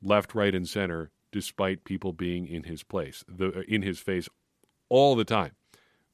left, 0.01 0.35
right, 0.35 0.53
and 0.53 0.69
center 0.69 1.09
despite 1.31 1.83
people 1.83 2.13
being 2.13 2.47
in 2.47 2.63
his 2.63 2.83
place, 2.83 3.25
the, 3.27 3.61
in 3.67 3.81
his 3.81 3.99
face 3.99 4.29
all 4.89 5.15
the 5.15 5.25
time. 5.25 5.51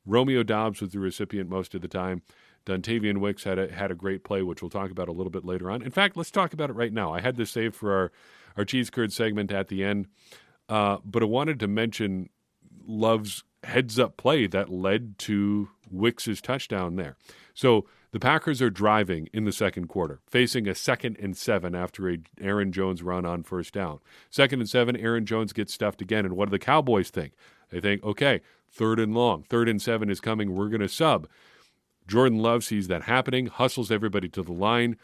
Romeo 0.06 0.44
Doubs 0.44 0.82
was 0.82 0.92
the 0.92 1.00
recipient 1.00 1.50
most 1.50 1.76
of 1.76 1.82
the 1.82 1.88
time. 1.88 2.22
Dontayvion 2.66 3.18
Wicks 3.18 3.44
had 3.44 3.58
a, 3.58 3.72
had 3.72 3.92
a 3.92 3.96
great 3.96 4.24
play, 4.24 4.42
which 4.42 4.62
we'll 4.62 4.70
talk 4.70 4.92
about 4.92 5.08
a 5.08 5.12
little 5.12 5.32
bit 5.32 5.46
later 5.46 5.70
on. 5.70 5.82
In 5.82 5.92
fact, 5.92 6.16
let's 6.16 6.32
talk 6.32 6.54
about 6.54 6.70
it 6.70 6.74
right 6.74 6.94
now. 6.94 7.14
I 7.14 7.22
had 7.22 7.36
this 7.36 7.52
saved 7.52 7.76
for 7.76 7.94
our, 7.94 8.12
our 8.58 8.66
cheese 8.66 8.90
curd 8.90 9.12
segment 9.12 9.52
at 9.52 9.68
the 9.68 9.84
end, 9.84 10.08
uh, 10.70 10.98
but 11.04 11.24
I 11.24 11.26
wanted 11.26 11.60
to 11.62 11.68
mention 11.68 12.30
Love's 12.86 13.44
heads 13.64 14.00
up 14.00 14.18
play 14.18 14.48
that 14.48 14.70
led 14.70 15.18
to 15.20 15.70
Wicks's 15.90 16.42
touchdown 16.42 16.96
there. 16.96 17.16
So 17.54 17.86
the 18.12 18.20
Packers 18.20 18.62
are 18.62 18.70
driving 18.70 19.30
in 19.34 19.46
the 19.46 19.52
second 19.52 19.88
quarter, 19.88 20.20
facing 20.28 20.68
a 20.68 20.76
second 20.76 21.18
and 21.20 21.36
seven 21.36 21.76
after 21.76 22.10
a 22.10 22.18
Aaron 22.40 22.72
Jones 22.72 23.02
run 23.04 23.26
on 23.26 23.44
first 23.44 23.74
down. 23.74 24.00
Second 24.30 24.60
and 24.60 24.70
seven, 24.70 24.96
Aaron 24.98 25.26
Jones 25.26 25.54
gets 25.54 25.74
stuffed 25.74 26.02
again. 26.02 26.26
And 26.26 26.36
what 26.36 26.46
do 26.46 26.52
the 26.52 26.60
Cowboys 26.60 27.10
think? 27.10 27.34
They 27.70 27.80
think, 27.80 28.04
okay, 28.04 28.42
third 28.72 29.00
and 29.00 29.14
long, 29.14 29.44
third 29.44 29.68
and 29.70 29.82
seven 29.82 30.10
is 30.10 30.20
coming. 30.20 30.56
We're 30.56 30.70
going 30.70 30.82
to 30.82 30.90
sub. 30.90 31.28
Jordan 32.08 32.40
Love 32.40 32.64
sees 32.64 32.88
that 32.88 33.04
happening, 33.04 33.48
hustles 33.48 33.92
everybody 33.92 34.28
to 34.30 34.44
the 34.44 34.52
line. 34.52 34.98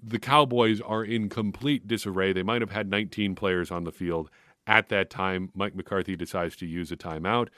The 0.00 0.18
Cowboys 0.18 0.80
are 0.80 1.04
in 1.04 1.28
complete 1.28 1.86
disarray. 1.86 2.32
They 2.32 2.42
might 2.42 2.60
have 2.60 2.70
had 2.70 2.90
19 2.90 3.34
players 3.34 3.70
on 3.70 3.84
the 3.84 3.92
field 3.92 4.30
at 4.70 4.88
that 4.88 5.10
time, 5.10 5.50
Mike 5.54 5.74
McCarthy 5.74 6.16
decides 6.16 6.56
to 6.56 6.66
use 6.66 6.92
a 6.92 6.96
timeout. 6.96 7.48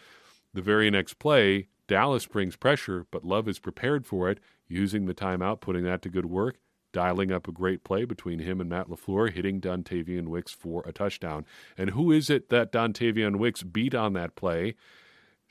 The 0.54 0.62
very 0.62 0.90
next 0.90 1.14
play, 1.18 1.68
Dallas 1.86 2.26
brings 2.26 2.56
pressure, 2.56 3.06
but 3.10 3.24
Love 3.24 3.48
is 3.48 3.58
prepared 3.58 4.06
for 4.06 4.30
it, 4.30 4.40
using 4.66 5.04
the 5.04 5.14
timeout, 5.14 5.60
putting 5.60 5.84
that 5.84 6.00
to 6.02 6.08
good 6.08 6.26
work, 6.26 6.58
dialing 6.92 7.30
up 7.30 7.46
a 7.46 7.52
great 7.52 7.84
play 7.84 8.06
between 8.06 8.38
him 8.38 8.60
and 8.60 8.70
Matt 8.70 8.88
LaFleur, 8.88 9.30
hitting 9.30 9.60
Dontayvion 9.60 10.28
Wicks 10.28 10.52
for 10.52 10.82
a 10.86 10.92
touchdown. 10.92 11.44
And 11.76 11.90
who 11.90 12.10
is 12.10 12.30
it 12.30 12.48
that 12.48 12.72
Dontayvion 12.72 13.36
Wicks 13.36 13.62
beat 13.62 13.94
on 13.94 14.14
that 14.14 14.34
play? 14.34 14.74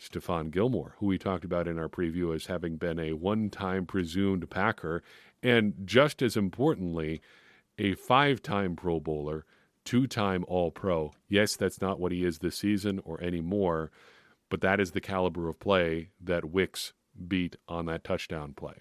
Stephon 0.02 0.50
Gilmore, 0.50 0.96
who 0.98 1.06
we 1.06 1.18
talked 1.18 1.46
about 1.46 1.68
in 1.68 1.78
our 1.78 1.90
preview 1.90 2.34
as 2.34 2.48
having 2.48 2.78
been 2.78 2.98
a 2.98 3.14
one 3.14 3.50
time 3.50 3.86
presumed 3.86 4.50
Packer, 4.50 5.04
and 5.44 5.74
just 5.86 6.22
as 6.22 6.36
importantly, 6.36 7.22
a 7.78 7.94
five 7.94 8.42
time 8.42 8.76
Pro 8.76 9.00
Bowler 9.00 9.46
two 9.86 10.08
time 10.08 10.44
All 10.48 10.72
Pro. 10.72 11.12
Yes, 11.28 11.56
that's 11.56 11.82
not 11.82 12.00
what 12.00 12.12
he 12.12 12.24
is 12.24 12.40
this 12.40 12.58
season 12.58 13.00
or 13.04 13.22
anymore, 13.22 13.92
but 14.50 14.62
that 14.62 14.80
is 14.80 14.92
the 14.92 15.02
caliber 15.02 15.48
of 15.50 15.60
play 15.60 16.10
that 16.20 16.46
Wicks 16.46 16.94
beat 17.28 17.56
on 17.68 17.86
that 17.86 18.04
touchdown 18.04 18.54
play. 18.54 18.76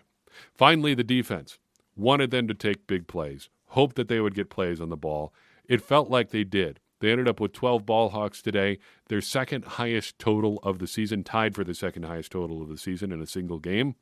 Finally, 0.55 0.95
the 0.95 1.05
defense 1.05 1.59
wanted 1.97 2.31
them 2.31 2.49
to 2.49 2.55
take 2.55 2.87
big 2.87 3.07
plays, 3.07 3.49
hoped 3.69 3.97
that 3.97 4.09
they 4.09 4.21
would 4.21 4.35
get 4.35 4.51
plays 4.51 4.81
on 4.81 4.89
the 4.89 4.97
ball. 4.97 5.35
It 5.69 5.83
felt 5.83 6.09
like 6.09 6.31
they 6.31 6.45
did. 6.45 6.81
They 7.01 7.11
ended 7.11 7.29
up 7.29 7.41
with 7.41 7.53
12 7.53 7.85
ball 7.85 8.11
hawks 8.11 8.43
today, 8.43 8.79
their 9.09 9.21
second 9.21 9.65
highest 9.65 10.19
total 10.19 10.61
of 10.63 10.79
the 10.79 10.87
season, 10.87 11.25
tied 11.25 11.55
for 11.55 11.65
the 11.65 11.75
second 11.75 12.05
highest 12.05 12.33
total 12.33 12.63
of 12.63 12.69
the 12.69 12.79
season 12.79 13.11
in 13.11 13.21
a 13.21 13.27
single 13.27 13.59
game. 13.59 13.97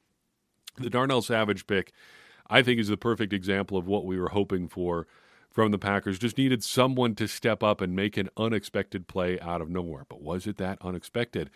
The 0.76 0.90
Darnell 0.90 1.22
Savage 1.22 1.66
pick, 1.66 1.92
I 2.48 2.62
think, 2.62 2.80
is 2.80 2.88
the 2.88 2.96
perfect 2.96 3.32
example 3.32 3.78
of 3.78 3.86
what 3.86 4.04
we 4.04 4.18
were 4.18 4.30
hoping 4.30 4.68
for 4.68 5.06
from 5.50 5.70
the 5.70 5.78
Packers. 5.78 6.18
Just 6.18 6.38
needed 6.38 6.62
someone 6.62 7.14
to 7.16 7.26
step 7.26 7.62
up 7.62 7.80
and 7.80 7.96
make 7.96 8.16
an 8.16 8.28
unexpected 8.36 9.08
play 9.08 9.38
out 9.40 9.60
of 9.60 9.70
nowhere. 9.70 10.04
But 10.08 10.22
was 10.22 10.46
it 10.46 10.56
that 10.58 10.78
unexpected? 10.80 11.50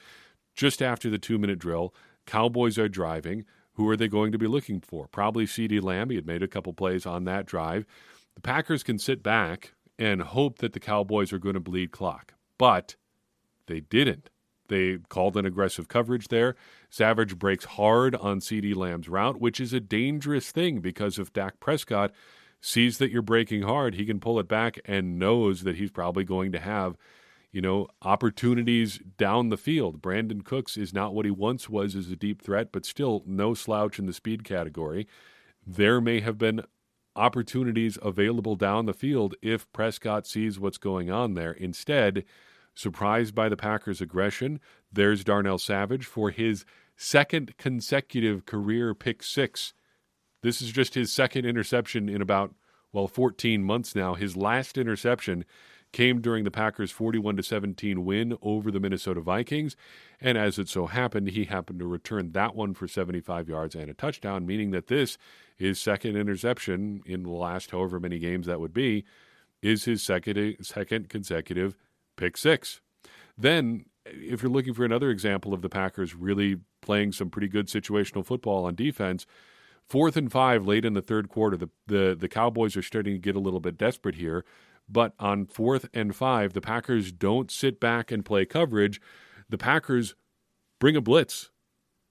Just 0.54 0.82
after 0.82 1.11
the 1.11 1.18
two 1.18 1.38
minute 1.38 1.58
drill, 1.58 1.94
Cowboys 2.26 2.78
are 2.78 2.88
driving. 2.88 3.44
Who 3.75 3.88
are 3.88 3.96
they 3.96 4.08
going 4.08 4.32
to 4.32 4.38
be 4.38 4.46
looking 4.46 4.80
for? 4.80 5.08
Probably 5.08 5.46
CeeDee 5.46 5.82
Lamb. 5.82 6.11
He 6.11 6.16
had 6.16 6.26
made 6.26 6.42
a 6.42 6.49
couple 6.49 6.72
plays 6.72 7.06
on 7.06 7.25
that 7.25 7.46
drive. 7.46 7.87
The 8.34 8.42
Packers 8.42 8.82
can 8.82 8.99
sit 8.99 9.22
back 9.22 9.72
and 10.02 10.21
hope 10.21 10.59
that 10.59 10.73
the 10.73 10.80
Cowboys 10.80 11.32
are 11.32 11.38
going 11.38 11.54
to 11.54 11.61
bleed 11.61 11.92
clock. 11.92 12.35
But 12.59 12.97
they 13.66 13.78
didn't. 13.78 14.30
They 14.66 14.99
called 15.09 15.37
an 15.37 15.47
aggressive 15.47 15.87
coverage 15.87 16.26
there. 16.26 16.56
Savage 16.90 17.38
breaks 17.38 17.64
hard 17.66 18.16
on 18.16 18.40
CeeDee 18.40 18.75
Lamb's 18.75 19.09
route, 19.09 19.40
which 19.40 19.61
is 19.61 19.73
a 19.73 19.78
dangerous 19.78 20.50
thing 20.50 20.80
because 20.80 21.21
if 21.21 21.32
Dak 21.32 21.61
Prescott 21.61 22.11
sees 22.61 22.99
that 22.99 23.12
you're 23.12 23.23
breaking 23.23 23.62
hard, 23.62 23.94
he 23.94 24.04
can 24.04 24.18
pull 24.18 24.40
it 24.40 24.49
back 24.49 24.80
and 24.87 25.21
knows 25.21 25.62
that 25.62 25.76
he's 25.76 25.92
probably 25.92 26.25
going 26.25 26.50
to 26.50 26.59
have, 26.59 26.97
you 27.52 27.61
know, 27.61 27.87
opportunities 28.02 28.99
down 29.18 29.50
the 29.50 29.56
field. 29.56 30.02
Brandin 30.02 30.44
Cooks 30.44 30.76
is 30.76 30.92
not 30.92 31.14
what 31.14 31.26
he 31.26 31.30
once 31.30 31.68
was 31.68 31.94
as 31.94 32.11
a 32.11 32.16
deep 32.16 32.42
threat, 32.42 32.73
but 32.73 32.85
still 32.85 33.23
no 33.25 33.54
slouch 33.54 34.00
in 34.00 34.06
the 34.06 34.12
speed 34.12 34.42
category. 34.42 35.06
There 35.64 36.00
may 36.00 36.18
have 36.21 36.38
been 36.38 36.62
opportunities 37.14 37.99
available 38.02 38.57
down 38.57 38.87
the 38.87 38.95
field 38.95 39.35
if 39.42 39.71
Prescott 39.73 40.26
sees 40.26 40.59
what's 40.59 40.78
going 40.78 41.11
on 41.11 41.35
there. 41.35 41.52
Instead, 41.52 42.25
surprised 42.75 43.35
by 43.35 43.49
the 43.49 43.57
Packers' 43.57 44.00
aggression, 44.00 44.61
there's 44.92 45.25
Darnell 45.25 45.59
Savage 45.59 46.07
for 46.07 46.31
his 46.31 46.64
second 46.97 47.57
consecutive 47.59 48.47
career 48.47 48.95
pick 48.95 49.23
six 49.23 49.75
this 50.42 50.61
is 50.61 50.73
just 50.73 50.95
his 50.95 51.12
second 51.12 51.47
interception 51.47 52.09
in 52.09 52.21
about, 52.21 52.54
well, 52.92 53.07
14 53.07 53.62
months 53.62 53.95
now. 53.95 54.14
His 54.14 54.37
last 54.37 54.76
interception 54.76 55.45
came 55.92 56.20
during 56.20 56.44
the 56.44 56.50
Packers' 56.50 56.90
41 56.90 57.37
to 57.37 57.42
17 57.42 58.04
win 58.04 58.37
over 58.42 58.70
the 58.70 58.80
Minnesota 58.80 59.20
Vikings, 59.20 59.76
and 60.20 60.38
as 60.38 60.58
it 60.58 60.68
so 60.68 60.87
happened, 60.87 61.28
he 61.28 61.44
happened 61.44 61.78
to 61.80 61.87
return 61.87 62.32
that 62.32 62.54
one 62.54 62.75
for 62.75 62.88
75 62.88 63.49
yards 63.49 63.75
and 63.75 63.90
a 63.90 63.94
touchdown, 63.94 64.46
meaning 64.46 64.70
that 64.70 64.87
this 64.87 65.18
his 65.56 65.78
second 65.78 66.16
interception 66.16 67.02
in 67.06 67.22
the 67.22 67.30
last 67.30 67.70
however 67.70 68.00
many 68.00 68.18
games 68.18 68.46
that 68.46 68.61
would 68.61 68.72
be 68.72 69.04
is 69.61 69.84
his 69.84 70.02
second 70.02 70.56
second 70.62 71.08
consecutive 71.08 71.76
pick 72.16 72.37
6. 72.37 72.80
Then 73.37 73.84
if 74.04 74.42
you're 74.42 74.50
looking 74.50 74.75
for 74.75 74.84
another 74.84 75.11
example 75.11 75.54
of 75.54 75.62
the 75.62 75.68
Packers 75.68 76.14
really 76.14 76.56
playing 76.80 77.12
some 77.12 77.30
pretty 77.30 77.49
good 77.49 77.68
situational 77.68 78.26
football 78.26 78.64
on 78.64 78.75
defense, 78.75 79.26
Fourth 79.92 80.16
and 80.16 80.32
five 80.32 80.66
late 80.66 80.84
in 80.84 80.94
the 80.94 81.02
third 81.02 81.28
quarter. 81.28 81.56
The, 81.56 81.68
the, 81.87 82.16
the 82.18 82.28
Cowboys 82.28 82.76
are 82.76 82.82
starting 82.82 83.12
to 83.12 83.18
get 83.18 83.37
a 83.37 83.40
little 83.40 83.61
bit 83.61 83.76
desperate 83.76 84.14
here. 84.14 84.44
But 84.92 85.14
on 85.18 85.46
fourth 85.46 85.88
and 85.94 86.14
five, 86.14 86.52
the 86.52 86.61
Packers 86.61 87.12
don't 87.12 87.50
sit 87.50 87.80
back 87.80 88.12
and 88.12 88.25
play 88.25 88.44
coverage. 88.44 89.00
The 89.49 89.58
Packers 89.58 90.14
bring 90.78 90.96
a 90.96 91.00
blitz. 91.00 91.50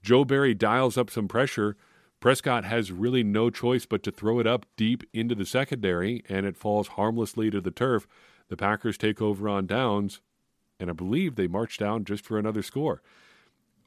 Joe 0.01 0.25
Barry 0.25 0.55
dials 0.55 0.97
up 0.97 1.11
some 1.11 1.27
pressure. 1.27 1.77
Prescott 2.19 2.65
has 2.65 2.91
really 2.91 3.23
no 3.23 3.49
choice 3.49 3.85
but 3.85 4.01
to 4.03 4.11
throw 4.11 4.39
it 4.39 4.47
up 4.47 4.65
deep 4.77 5.03
into 5.13 5.35
the 5.35 5.45
secondary, 5.45 6.23
and 6.27 6.45
it 6.45 6.57
falls 6.57 6.89
harmlessly 6.89 7.51
to 7.51 7.61
the 7.61 7.71
turf. 7.71 8.07
The 8.49 8.57
Packers 8.57 8.97
take 8.97 9.21
over 9.21 9.47
on 9.47 9.67
downs, 9.67 10.21
and 10.79 10.89
I 10.89 10.93
believe 10.93 11.35
they 11.35 11.47
march 11.47 11.77
down 11.77 12.03
just 12.03 12.25
for 12.25 12.39
another 12.39 12.63
score 12.63 13.01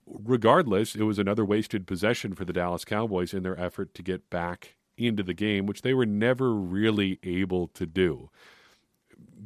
regardless, 0.06 0.94
it 0.94 1.02
was 1.02 1.18
another 1.18 1.44
wasted 1.44 1.86
possession 1.86 2.34
for 2.34 2.44
the 2.44 2.52
Dallas 2.52 2.84
Cowboys 2.84 3.34
in 3.34 3.42
their 3.42 3.58
effort 3.58 3.94
to 3.94 4.02
get 4.02 4.30
back 4.30 4.76
into 4.96 5.22
the 5.22 5.34
game, 5.34 5.66
which 5.66 5.82
they 5.82 5.94
were 5.94 6.06
never 6.06 6.54
really 6.54 7.18
able 7.22 7.68
to 7.68 7.86
do. 7.86 8.30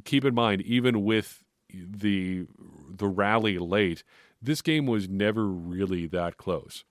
Keep 0.05 0.25
in 0.25 0.35
mind, 0.35 0.61
even 0.61 1.03
with 1.03 1.43
the 1.73 2.45
the 2.89 3.07
rally 3.07 3.57
late, 3.57 4.03
this 4.41 4.61
game 4.61 4.85
was 4.85 5.07
never 5.07 5.47
really 5.47 6.07
that 6.07 6.37
close. 6.37 6.83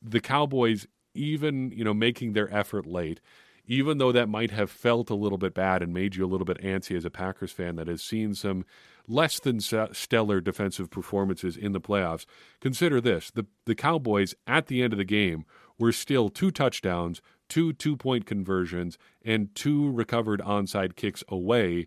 The 0.00 0.20
Cowboys, 0.20 0.86
even 1.14 1.70
you 1.70 1.84
know, 1.84 1.94
making 1.94 2.32
their 2.32 2.52
effort 2.54 2.86
late, 2.86 3.20
even 3.66 3.98
though 3.98 4.12
that 4.12 4.28
might 4.28 4.50
have 4.50 4.70
felt 4.70 5.10
a 5.10 5.14
little 5.14 5.38
bit 5.38 5.54
bad 5.54 5.82
and 5.82 5.94
made 5.94 6.16
you 6.16 6.24
a 6.24 6.28
little 6.28 6.44
bit 6.44 6.60
antsy 6.62 6.96
as 6.96 7.04
a 7.04 7.10
Packers 7.10 7.52
fan 7.52 7.76
that 7.76 7.88
has 7.88 8.02
seen 8.02 8.34
some 8.34 8.64
less 9.08 9.40
than 9.40 9.60
stellar 9.60 10.40
defensive 10.40 10.90
performances 10.90 11.56
in 11.56 11.72
the 11.72 11.80
playoffs, 11.80 12.24
consider 12.60 13.00
this 13.00 13.30
the, 13.30 13.46
the 13.64 13.74
Cowboys 13.74 14.34
at 14.46 14.66
the 14.66 14.82
end 14.82 14.92
of 14.92 14.98
the 14.98 15.04
game 15.04 15.44
were 15.78 15.92
still 15.92 16.28
two 16.28 16.50
touchdowns, 16.50 17.20
two 17.52 17.74
two 17.74 17.98
point 17.98 18.24
conversions, 18.24 18.96
and 19.22 19.54
two 19.54 19.90
recovered 19.90 20.40
onside 20.40 20.96
kicks 20.96 21.22
away 21.28 21.86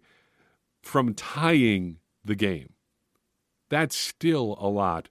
from 0.84 1.16
tying 1.16 1.98
the 2.24 2.36
game. 2.36 2.74
That's 3.70 3.96
still 3.96 4.56
a 4.60 4.70
lot 4.70 5.10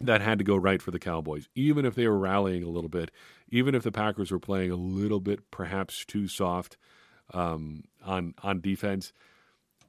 that 0.00 0.22
had 0.22 0.38
to 0.38 0.44
go 0.44 0.56
right 0.56 0.80
for 0.80 0.92
the 0.92 0.98
Cowboys, 0.98 1.50
even 1.54 1.84
if 1.84 1.94
they 1.94 2.08
were 2.08 2.18
rallying 2.18 2.62
a 2.62 2.70
little 2.70 2.88
bit, 2.88 3.10
even 3.50 3.74
if 3.74 3.82
the 3.82 3.92
Packers 3.92 4.30
were 4.30 4.38
playing 4.38 4.70
a 4.70 4.76
little 4.76 5.20
bit 5.20 5.50
perhaps 5.50 6.06
too 6.06 6.26
soft 6.26 6.78
um, 7.34 7.84
on 8.02 8.32
on 8.42 8.62
defense. 8.62 9.12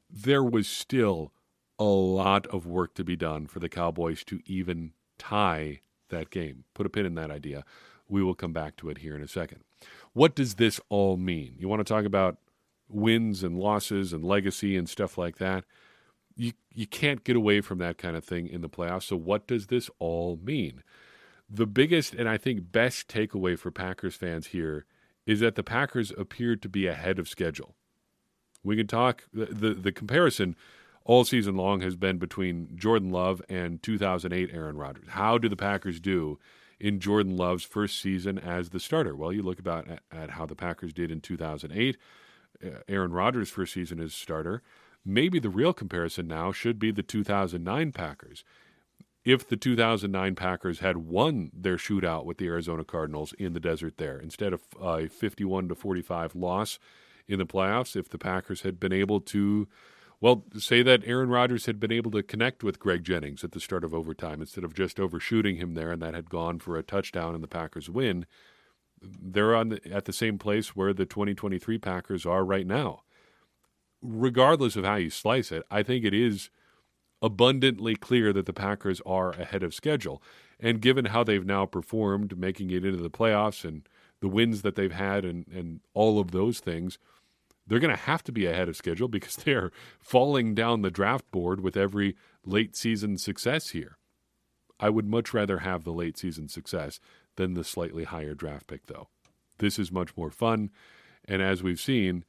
There 0.10 0.44
was 0.44 0.68
still 0.68 1.32
a 1.80 1.86
lot 1.86 2.46
of 2.48 2.66
work 2.66 2.94
to 2.96 3.06
be 3.06 3.16
done 3.16 3.48
for 3.48 3.60
the 3.60 3.70
Cowboys 3.70 4.26
to 4.26 4.42
even 4.46 4.92
tie 5.18 5.80
that 6.10 6.30
game. 6.30 6.66
Put 6.74 6.86
a 6.86 6.90
pin 6.90 7.06
in 7.06 7.16
that 7.16 7.32
idea. 7.32 7.64
We 8.10 8.24
will 8.24 8.36
come 8.36 8.54
back 8.54 8.76
to 8.78 8.90
it 8.90 9.00
here 9.00 9.16
in 9.16 9.22
a 9.22 9.28
second. 9.28 9.62
What 10.14 10.36
does 10.36 10.56
this 10.56 10.80
all 10.90 11.18
mean? 11.18 11.56
You 11.58 11.68
want 11.68 11.86
to 11.86 11.94
talk 11.94 12.06
about 12.06 12.38
wins 12.90 13.44
and 13.44 13.58
losses 13.58 14.14
and 14.14 14.24
legacy 14.24 14.78
and 14.78 14.90
stuff 14.90 15.18
like 15.18 15.38
that? 15.38 15.66
you 16.38 16.54
you 16.74 16.88
can't 16.88 17.24
get 17.24 17.36
away 17.36 17.60
from 17.62 17.80
that 17.80 17.98
kind 17.98 18.16
of 18.16 18.24
thing 18.24 18.48
in 18.48 18.62
the 18.62 18.70
playoffs. 18.70 19.04
So 19.04 19.16
what 19.18 19.48
does 19.48 19.68
this 19.68 19.90
all 20.00 20.40
mean? 20.42 20.84
The 21.50 21.66
biggest 21.66 22.14
and 22.14 22.30
I 22.30 22.38
think 22.38 22.72
best 22.72 23.08
takeaway 23.08 23.58
for 23.58 23.72
Packers 23.72 24.16
fans 24.16 24.48
here 24.48 24.86
is 25.26 25.40
that 25.42 25.56
the 25.56 25.64
Packers 25.64 26.12
appear 26.18 26.56
to 26.56 26.70
be 26.70 26.88
ahead 26.88 27.20
of 27.20 27.28
schedule. 27.28 27.76
We 28.64 28.78
can 28.78 28.88
talk 28.88 29.24
the 29.34 29.46
the, 29.46 29.74
the 29.74 29.92
comparison 29.92 30.56
all 31.04 31.24
season 31.24 31.56
long 31.56 31.82
has 31.82 31.96
been 31.96 32.18
between 32.18 32.70
Jordan 32.76 33.12
Love 33.12 33.42
and 33.50 33.82
2008 33.82 34.50
Aaron 34.54 34.78
Rodgers. 34.78 35.08
How 35.10 35.38
do 35.38 35.50
the 35.50 35.56
Packers 35.56 36.00
do 36.00 36.38
in 36.80 37.00
Jordan 37.00 37.36
Love's 37.36 37.64
first 37.64 38.02
season 38.02 38.38
as 38.38 38.70
the 38.70 38.80
starter? 38.80 39.16
Well, 39.16 39.34
you 39.34 39.44
look 39.44 39.60
about 39.60 39.88
at, 39.88 40.04
at 40.12 40.30
how 40.32 40.46
the 40.46 40.56
Packers 40.56 40.94
did 40.94 41.12
in 41.12 41.22
2008. 41.22 41.98
Uh, 42.64 42.70
Aaron 42.88 43.12
Rodgers' 43.12 43.50
first 43.50 43.74
season 43.74 44.00
as 44.00 44.14
starter 44.14 44.64
maybe 45.08 45.40
the 45.40 45.50
real 45.50 45.74
comparison 45.74 46.28
now 46.28 46.52
should 46.52 46.78
be 46.78 46.92
the 46.92 47.02
2009 47.02 47.92
Packers. 47.94 48.44
If 49.24 49.48
the 49.48 49.58
2009 49.58 50.36
Packers 50.36 50.80
had 50.80 50.98
won 50.98 51.50
their 51.54 51.78
shootout 51.78 52.26
with 52.26 52.38
the 52.38 52.48
Arizona 52.48 52.84
Cardinals 52.84 53.34
in 53.34 53.54
the 53.54 53.60
desert 53.60 53.98
there, 53.98 54.20
instead 54.20 54.54
of 54.54 54.62
a 54.82 55.08
51 55.08 55.70
to 55.70 55.76
45 55.76 56.36
loss 56.36 56.80
in 57.28 57.40
the 57.40 57.46
playoffs, 57.46 57.96
if 57.96 58.10
the 58.10 58.18
Packers 58.18 58.62
had 58.62 58.80
been 58.80 58.94
able 58.94 59.20
to, 59.22 59.68
well, 60.20 60.44
say 60.58 60.82
that 60.84 61.04
Aaron 61.06 61.30
Rodgers 61.30 61.66
had 61.66 61.80
been 61.80 61.92
able 61.92 62.12
to 62.12 62.24
connect 62.24 62.64
with 62.64 62.80
Greg 62.80 63.04
Jennings 63.04 63.44
at 63.44 63.52
the 63.52 63.60
start 63.60 63.84
of 63.84 63.94
overtime 63.94 64.42
instead 64.42 64.64
of 64.64 64.74
just 64.74 65.00
overshooting 65.00 65.58
him 65.58 65.74
there, 65.74 65.92
and 65.92 66.02
that 66.02 66.14
had 66.14 66.30
gone 66.30 66.60
for 66.60 66.78
a 66.78 66.84
touchdown 66.84 67.36
and 67.36 67.44
the 67.44 67.48
Packers 67.48 67.90
win, 67.90 68.26
they're 69.02 69.56
on 69.56 69.70
the, 69.70 69.94
at 69.94 70.06
the 70.06 70.14
same 70.14 70.38
place 70.38 70.76
where 70.76 70.94
the 70.94 71.06
2023 71.06 71.78
Packers 71.78 72.26
are 72.26 72.44
right 72.44 72.66
now 72.66 73.02
regardless 74.02 74.76
of 74.76 74.86
how 74.86 74.96
you 74.96 75.10
slice 75.10 75.52
it, 75.52 75.64
I 75.70 75.84
think 75.84 76.06
it 76.06 76.14
is 76.14 76.50
abundantly 77.22 77.96
clear 77.96 78.32
that 78.34 78.46
the 78.46 78.54
Packers 78.54 79.02
are 79.06 79.32
ahead 79.32 79.64
of 79.64 79.74
schedule. 79.74 80.22
And 80.60 80.82
given 80.82 81.06
how 81.06 81.24
they've 81.24 81.46
now 81.46 81.66
performed, 81.66 82.38
making 82.38 82.72
it 82.72 82.86
into 82.86 83.02
the 83.02 83.10
playoffs 83.10 83.66
and 83.66 83.88
the 84.22 84.28
wins 84.28 84.62
that 84.62 84.76
they've 84.76 84.92
had 84.92 85.26
and, 85.26 85.48
and 85.48 85.82
all 85.94 86.20
of 86.20 86.32
those 86.32 86.60
things, 86.60 86.98
they're 87.68 87.80
going 87.80 87.96
to 87.96 88.02
have 88.02 88.24
to 88.24 88.32
be 88.32 88.46
ahead 88.46 88.70
of 88.70 88.78
schedule 88.78 89.08
because 89.08 89.36
they're 89.46 89.72
falling 90.00 90.56
down 90.56 90.82
the 90.82 90.92
draft 90.92 91.30
board 91.32 91.62
with 91.62 91.78
every 91.78 92.16
late 92.46 92.76
season 92.76 93.18
success 93.18 93.70
here. 93.70 93.98
I 94.80 94.90
would 94.90 95.06
much 95.06 95.34
rather 95.34 95.60
have 95.60 95.84
the 95.84 95.94
late 95.94 96.18
season 96.18 96.48
success 96.48 97.00
than 97.36 97.54
the 97.54 97.64
slightly 97.64 98.04
higher 98.04 98.34
draft 98.34 98.68
pick, 98.68 98.86
though. 98.86 99.08
This 99.58 99.80
is 99.80 99.92
much 99.92 100.16
more 100.16 100.32
fun. 100.32 100.70
And 101.26 101.42
as 101.42 101.64
we've 101.64 101.80
seen, 101.80 102.24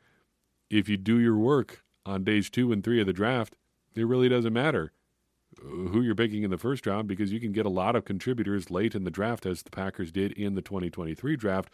if 0.71 0.89
you 0.89 0.97
do 0.97 1.19
your 1.19 1.37
work 1.37 1.85
on 2.07 2.25
days 2.25 2.51
two 2.51 2.73
and 2.73 2.83
three 2.83 3.01
of 3.01 3.07
the 3.07 3.13
draft, 3.13 3.55
it 3.95 4.07
really 4.07 4.29
doesn't 4.29 4.53
matter 4.53 4.93
uh, 5.61 5.89
who 5.91 6.01
you're 6.01 6.15
picking 6.15 6.43
in 6.43 6.51
the 6.51 6.59
first 6.59 6.87
round 6.87 7.09
because 7.09 7.33
you 7.33 7.41
can 7.41 7.53
get 7.53 7.67
a 7.67 7.71
lot 7.71 7.97
of 7.97 8.05
contributors 8.05 8.71
late 8.71 8.95
in 8.95 9.05
the 9.05 9.11
draft, 9.11 9.45
as 9.45 9.63
the 9.63 9.71
Packers 9.71 10.11
did 10.11 10.33
in 10.33 10.55
the 10.55 10.63
2023 10.63 11.37
draft. 11.37 11.71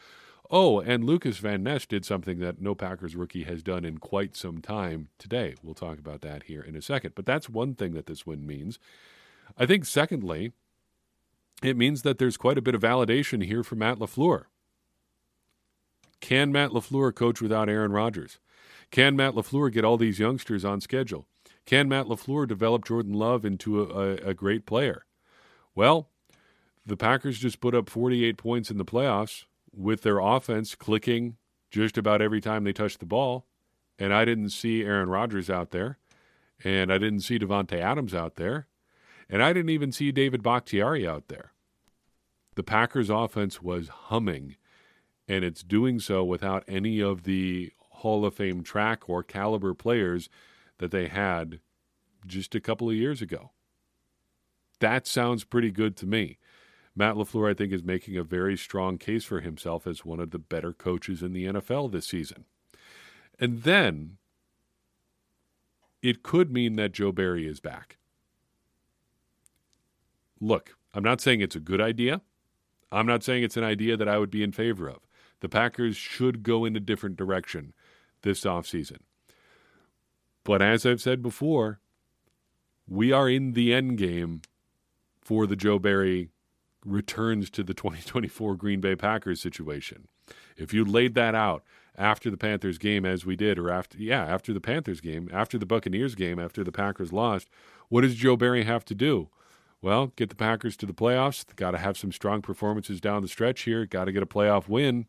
Oh, 0.50 0.80
and 0.80 1.04
Lucas 1.04 1.38
Van 1.38 1.62
Ness 1.62 1.87
did 1.87 2.04
something 2.04 2.38
that 2.40 2.61
no 2.61 2.74
Packers 2.74 3.16
rookie 3.16 3.44
has 3.44 3.62
done 3.62 3.85
in 3.85 3.98
quite 3.98 4.37
some 4.37 4.61
time 4.61 5.09
today. 5.18 5.54
We'll 5.62 5.74
talk 5.74 5.98
about 5.98 6.20
that 6.20 6.44
here 6.44 6.61
in 6.61 6.76
a 6.76 6.83
second. 6.83 7.14
But 7.14 7.24
that's 7.24 7.48
one 7.48 7.74
thing 7.74 7.94
that 7.94 8.07
this 8.07 8.26
win 8.26 8.46
means. 8.46 8.78
I 9.57 9.64
think, 9.64 9.87
secondly, 9.87 10.52
it 11.62 11.76
means 11.76 12.02
that 12.02 12.18
there's 12.18 12.37
quite 12.37 12.59
a 12.59 12.62
bit 12.62 12.74
of 12.74 12.83
validation 12.83 13.44
here 13.44 13.62
for 13.62 13.74
Matt 13.74 13.98
LaFleur. 13.98 14.44
Can 16.20 16.52
Matt 16.52 16.70
LaFleur 16.70 17.14
coach 17.14 17.40
without 17.40 17.68
Aaron 17.68 17.92
Rodgers? 17.92 18.38
Can 18.90 19.16
Matt 19.16 19.35
LaFleur 19.35 19.72
get 19.72 19.85
all 19.85 19.96
these 19.96 20.18
youngsters 20.18 20.64
on 20.64 20.80
schedule? 20.80 21.26
Can 21.64 21.88
Matt 21.88 22.07
LaFleur 22.07 22.46
develop 22.46 22.85
Jordan 22.85 23.14
Love 23.14 23.46
into 23.46 23.83
a, 23.83 23.87
a, 23.87 24.11
a 24.28 24.35
great 24.35 24.66
player? 24.66 25.07
Well, 25.74 26.11
the 26.85 26.96
Packers 26.96 27.38
just 27.38 27.61
put 27.61 27.74
up 27.74 27.88
48 27.88 28.37
points 28.37 28.70
in 28.70 28.76
the 28.76 28.85
playoffs 28.85 29.44
with 29.76 30.02
their 30.02 30.18
offense 30.18 30.74
clicking 30.74 31.37
just 31.70 31.98
about 31.98 32.22
every 32.22 32.40
time 32.40 32.64
they 32.64 32.72
touched 32.72 33.00
the 33.00 33.06
ball. 33.06 33.46
And 33.98 34.12
I 34.12 34.24
didn't 34.24 34.50
see 34.50 34.82
Aaron 34.82 35.08
Rodgers 35.08 35.50
out 35.50 35.70
there. 35.70 35.98
And 36.62 36.92
I 36.92 36.98
didn't 36.98 37.20
see 37.20 37.38
Davante 37.38 37.78
Adams 37.78 38.14
out 38.14 38.37
there. 38.37 38.68
And 39.28 39.42
I 39.42 39.52
didn't 39.52 39.70
even 39.70 39.92
see 39.92 40.12
David 40.12 40.42
Bakhtiari 40.42 41.06
out 41.06 41.28
there. 41.28 41.52
The 42.54 42.62
Packers 42.62 43.10
offense 43.10 43.60
was 43.62 43.88
humming, 43.88 44.56
and 45.26 45.44
it's 45.44 45.62
doing 45.62 45.98
so 45.98 46.22
without 46.22 46.62
any 46.68 47.00
of 47.00 47.24
the 47.24 47.72
Hall 47.78 48.24
of 48.24 48.34
Fame 48.34 48.62
track 48.62 49.08
or 49.08 49.22
caliber 49.22 49.74
players 49.74 50.28
that 50.78 50.90
they 50.90 51.08
had 51.08 51.60
just 52.26 52.54
a 52.54 52.60
couple 52.60 52.88
of 52.88 52.96
years 52.96 53.20
ago. 53.20 53.50
That 54.78 55.06
sounds 55.06 55.44
pretty 55.44 55.70
good 55.70 55.96
to 55.96 56.06
me. 56.06 56.38
Matt 56.96 57.16
LaFleur, 57.16 57.50
I 57.50 57.54
think, 57.54 57.72
is 57.72 57.83
making 57.83 58.16
a 58.16 58.22
very 58.22 58.57
strong 58.57 58.98
case 58.98 59.24
for 59.24 59.40
himself 59.40 59.87
as 59.87 60.04
one 60.04 60.20
of 60.20 60.30
the 60.30 60.38
better 60.38 60.72
coaches 60.72 61.22
in 61.22 61.33
the 61.33 61.46
NFL 61.46 61.90
this 61.90 62.07
season. 62.07 62.44
And 63.38 63.62
then 63.64 64.18
it 66.02 66.22
could 66.22 66.52
mean 66.52 66.76
that 66.76 66.92
Joe 66.92 67.11
Barry 67.11 67.48
is 67.48 67.61
back. 67.61 67.96
Look, 70.40 70.76
I'm 70.92 71.02
not 71.02 71.20
saying 71.20 71.40
it's 71.40 71.57
a 71.57 71.61
good 71.61 71.80
idea. 71.80 72.20
I'm 72.92 73.07
not 73.07 73.24
saying 73.24 73.42
it's 73.42 73.57
an 73.57 73.64
idea 73.64 73.96
that 73.96 74.09
I 74.09 74.18
would 74.18 74.30
be 74.30 74.42
in 74.42 74.52
favor 74.52 74.88
of. 74.88 74.98
The 75.40 75.48
Packers 75.48 75.96
should 75.96 76.42
go 76.42 76.64
in 76.64 76.76
a 76.76 76.80
different 76.80 77.16
direction 77.16 77.72
this 78.22 78.44
offseason. 78.44 78.98
But 80.44 80.62
as 80.62 80.87
I've 80.87 81.00
said 81.00 81.22
before, 81.22 81.80
we 82.87 83.11
are 83.11 83.28
in 83.28 83.54
the 83.54 83.72
end 83.72 83.98
game 83.98 84.42
for 85.20 85.46
the 85.46 85.57
Joe 85.57 85.78
Barry 85.78 86.30
returns 86.85 87.51
to 87.51 87.62
the 87.62 87.75
2024 87.75 88.57
Green 88.57 88.81
Bay 88.81 88.97
Packers 88.97 89.40
situation. 89.40 90.09
If 90.57 90.73
you 90.73 90.85
laid 90.85 91.14
that 91.14 91.35
out 91.35 91.62
after 91.97 92.31
the 92.31 92.37
Panthers 92.37 92.79
game 92.79 93.05
as 93.05 93.25
we 93.25 93.37
did 93.37 93.59
or 93.59 93.70
after 93.70 93.99
yeah, 93.99 94.25
after 94.25 94.53
the 94.53 94.61
Panthers 94.61 95.01
game, 95.01 95.29
after 95.33 95.59
the 95.59 95.66
Buccaneers 95.66 96.14
game, 96.14 96.38
after 96.38 96.64
the 96.64 96.73
Packers 96.73 97.12
lost, 97.12 97.49
what 97.88 98.03
does 98.03 98.14
Joe 98.14 98.37
Barry 98.37 98.64
have 98.64 98.85
to 98.87 98.94
do? 98.94 99.29
Well, 99.83 100.12
get 100.16 100.31
the 100.31 100.35
Packers 100.35 100.79
to 100.79 100.87
the 100.87 100.94
playoffs. 100.94 101.44
Got 101.57 101.73
to 101.73 101.79
have 101.79 101.99
some 101.99 102.11
strong 102.11 102.40
performances 102.40 103.03
down 103.03 103.20
the 103.20 103.29
stretch 103.29 103.62
here. 103.62 103.85
Got 103.85 104.07
to 104.07 104.12
get 104.12 104.23
a 104.23 104.27
playoff 104.27 104.66
win. 104.66 105.07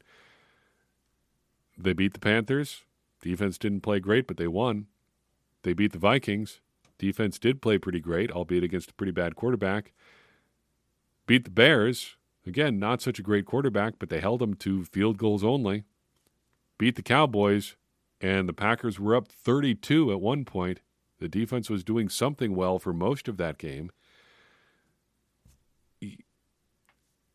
They 1.77 1.93
beat 1.93 2.13
the 2.13 2.19
Panthers. 2.19 2.83
Defense 3.21 3.57
didn't 3.57 3.81
play 3.81 3.99
great, 3.99 4.27
but 4.27 4.37
they 4.37 4.47
won. 4.47 4.87
They 5.63 5.73
beat 5.73 5.93
the 5.93 5.97
Vikings. 5.97 6.59
Defense 6.97 7.39
did 7.39 7.61
play 7.61 7.77
pretty 7.77 7.99
great, 7.99 8.31
albeit 8.31 8.63
against 8.63 8.91
a 8.91 8.93
pretty 8.93 9.11
bad 9.11 9.35
quarterback. 9.35 9.93
Beat 11.27 11.45
the 11.45 11.51
Bears. 11.51 12.15
Again, 12.45 12.77
not 12.77 13.01
such 13.01 13.17
a 13.17 13.23
great 13.23 13.45
quarterback, 13.45 13.95
but 13.97 14.09
they 14.09 14.19
held 14.19 14.39
them 14.39 14.53
to 14.55 14.85
field 14.85 15.17
goals 15.17 15.43
only. 15.43 15.83
Beat 16.77 16.95
the 16.95 17.01
Cowboys, 17.01 17.75
and 18.21 18.47
the 18.47 18.53
Packers 18.53 18.99
were 18.99 19.15
up 19.15 19.27
32 19.27 20.11
at 20.11 20.21
one 20.21 20.45
point. 20.45 20.81
The 21.19 21.29
defense 21.29 21.69
was 21.69 21.83
doing 21.83 22.09
something 22.09 22.55
well 22.55 22.77
for 22.77 22.93
most 22.93 23.27
of 23.27 23.37
that 23.37 23.57
game. 23.57 23.91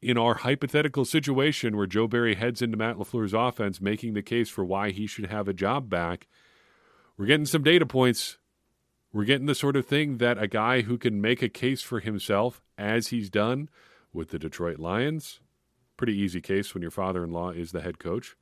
in 0.03 0.17
our 0.17 0.35
hypothetical 0.35 1.05
situation 1.05 1.77
where 1.77 1.87
Joe 1.87 2.07
Barry 2.07 2.35
heads 2.35 2.63
into 2.63 2.77
Matt 2.77 2.97
LaFleur's 2.97 3.35
offense, 3.35 3.81
making 3.81 4.15
the 4.15 4.23
case 4.23 4.49
for 4.49 4.65
why 4.65 4.91
he 4.91 5.07
should 5.07 5.27
have 5.27 5.47
a 5.49 5.53
job 5.53 5.91
back, 5.91 6.27
we're 7.17 7.27
getting 7.27 7.47
some 7.47 7.63
data 7.63 7.85
points. 7.85 8.39
We're 9.13 9.25
getting 9.25 9.47
the 9.47 9.57
sort 9.57 9.77
of 9.77 9.87
thing 9.87 10.19
that 10.19 10.41
a 10.41 10.47
guy 10.47 10.83
who 10.83 10.97
can 10.97 11.21
make 11.21 11.43
a 11.43 11.49
case 11.49 11.83
for 11.83 11.99
himself, 11.99 12.63
as 12.79 13.09
he's 13.09 13.29
done 13.29 13.69
with 14.13 14.31
the 14.31 14.39
Detroit 14.39 14.79
Lions, 14.79 15.41
pretty 15.97 16.17
easy 16.17 16.41
case 16.41 16.73
when 16.73 16.83
your 16.83 16.93
father 16.93 17.25
in 17.25 17.33
law 17.33 17.51
is 17.51 17.73
the 17.73 17.81
head 17.81 17.99
coach, 17.99 18.37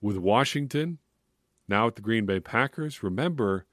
with 0.00 0.16
Washington, 0.16 0.98
now 1.68 1.86
at 1.86 1.94
the 1.94 2.02
Green 2.02 2.26
Bay 2.26 2.40
Packers. 2.40 3.02
Remember, 3.04 3.64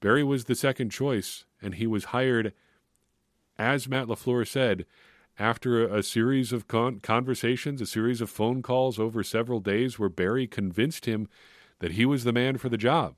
Barry 0.00 0.22
was 0.22 0.44
the 0.44 0.54
second 0.54 0.90
choice, 0.90 1.44
and 1.60 1.74
he 1.74 1.86
was 1.86 2.06
hired, 2.06 2.52
as 3.58 3.88
Matt 3.88 4.06
LaFleur 4.06 4.46
said, 4.46 4.86
after 5.36 5.84
a, 5.84 5.98
a 5.98 6.02
series 6.04 6.52
of 6.52 6.68
con- 6.68 7.00
conversations, 7.00 7.80
a 7.80 7.86
series 7.86 8.20
of 8.20 8.30
phone 8.30 8.62
calls 8.62 9.00
over 9.00 9.24
several 9.24 9.58
days 9.58 9.98
where 9.98 10.08
Barry 10.08 10.46
convinced 10.46 11.06
him 11.06 11.28
that 11.80 11.92
he 11.92 12.06
was 12.06 12.22
the 12.22 12.32
man 12.32 12.56
for 12.56 12.68
the 12.68 12.76
job. 12.76 13.16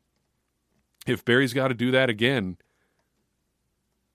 If 1.07 1.25
Barry's 1.25 1.53
got 1.53 1.69
to 1.69 1.75
do 1.75 1.91
that 1.91 2.09
again, 2.09 2.59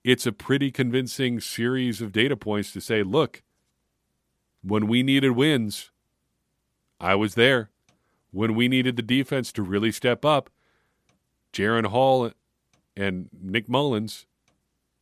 it's 0.04 0.26
a 0.26 0.32
pretty 0.32 0.70
convincing 0.70 1.40
series 1.40 2.00
of 2.00 2.12
data 2.12 2.36
points 2.36 2.72
to 2.72 2.80
say, 2.80 3.02
look, 3.02 3.42
when 4.62 4.86
we 4.86 5.02
needed 5.02 5.32
wins, 5.32 5.90
I 7.00 7.14
was 7.14 7.34
there. 7.34 7.70
When 8.30 8.54
we 8.54 8.68
needed 8.68 8.96
the 8.96 9.02
defense 9.02 9.52
to 9.52 9.62
really 9.62 9.90
step 9.90 10.24
up, 10.24 10.50
Jaren 11.52 11.86
Hall 11.86 12.30
and 12.96 13.28
Nick 13.32 13.68
Mullens 13.68 14.26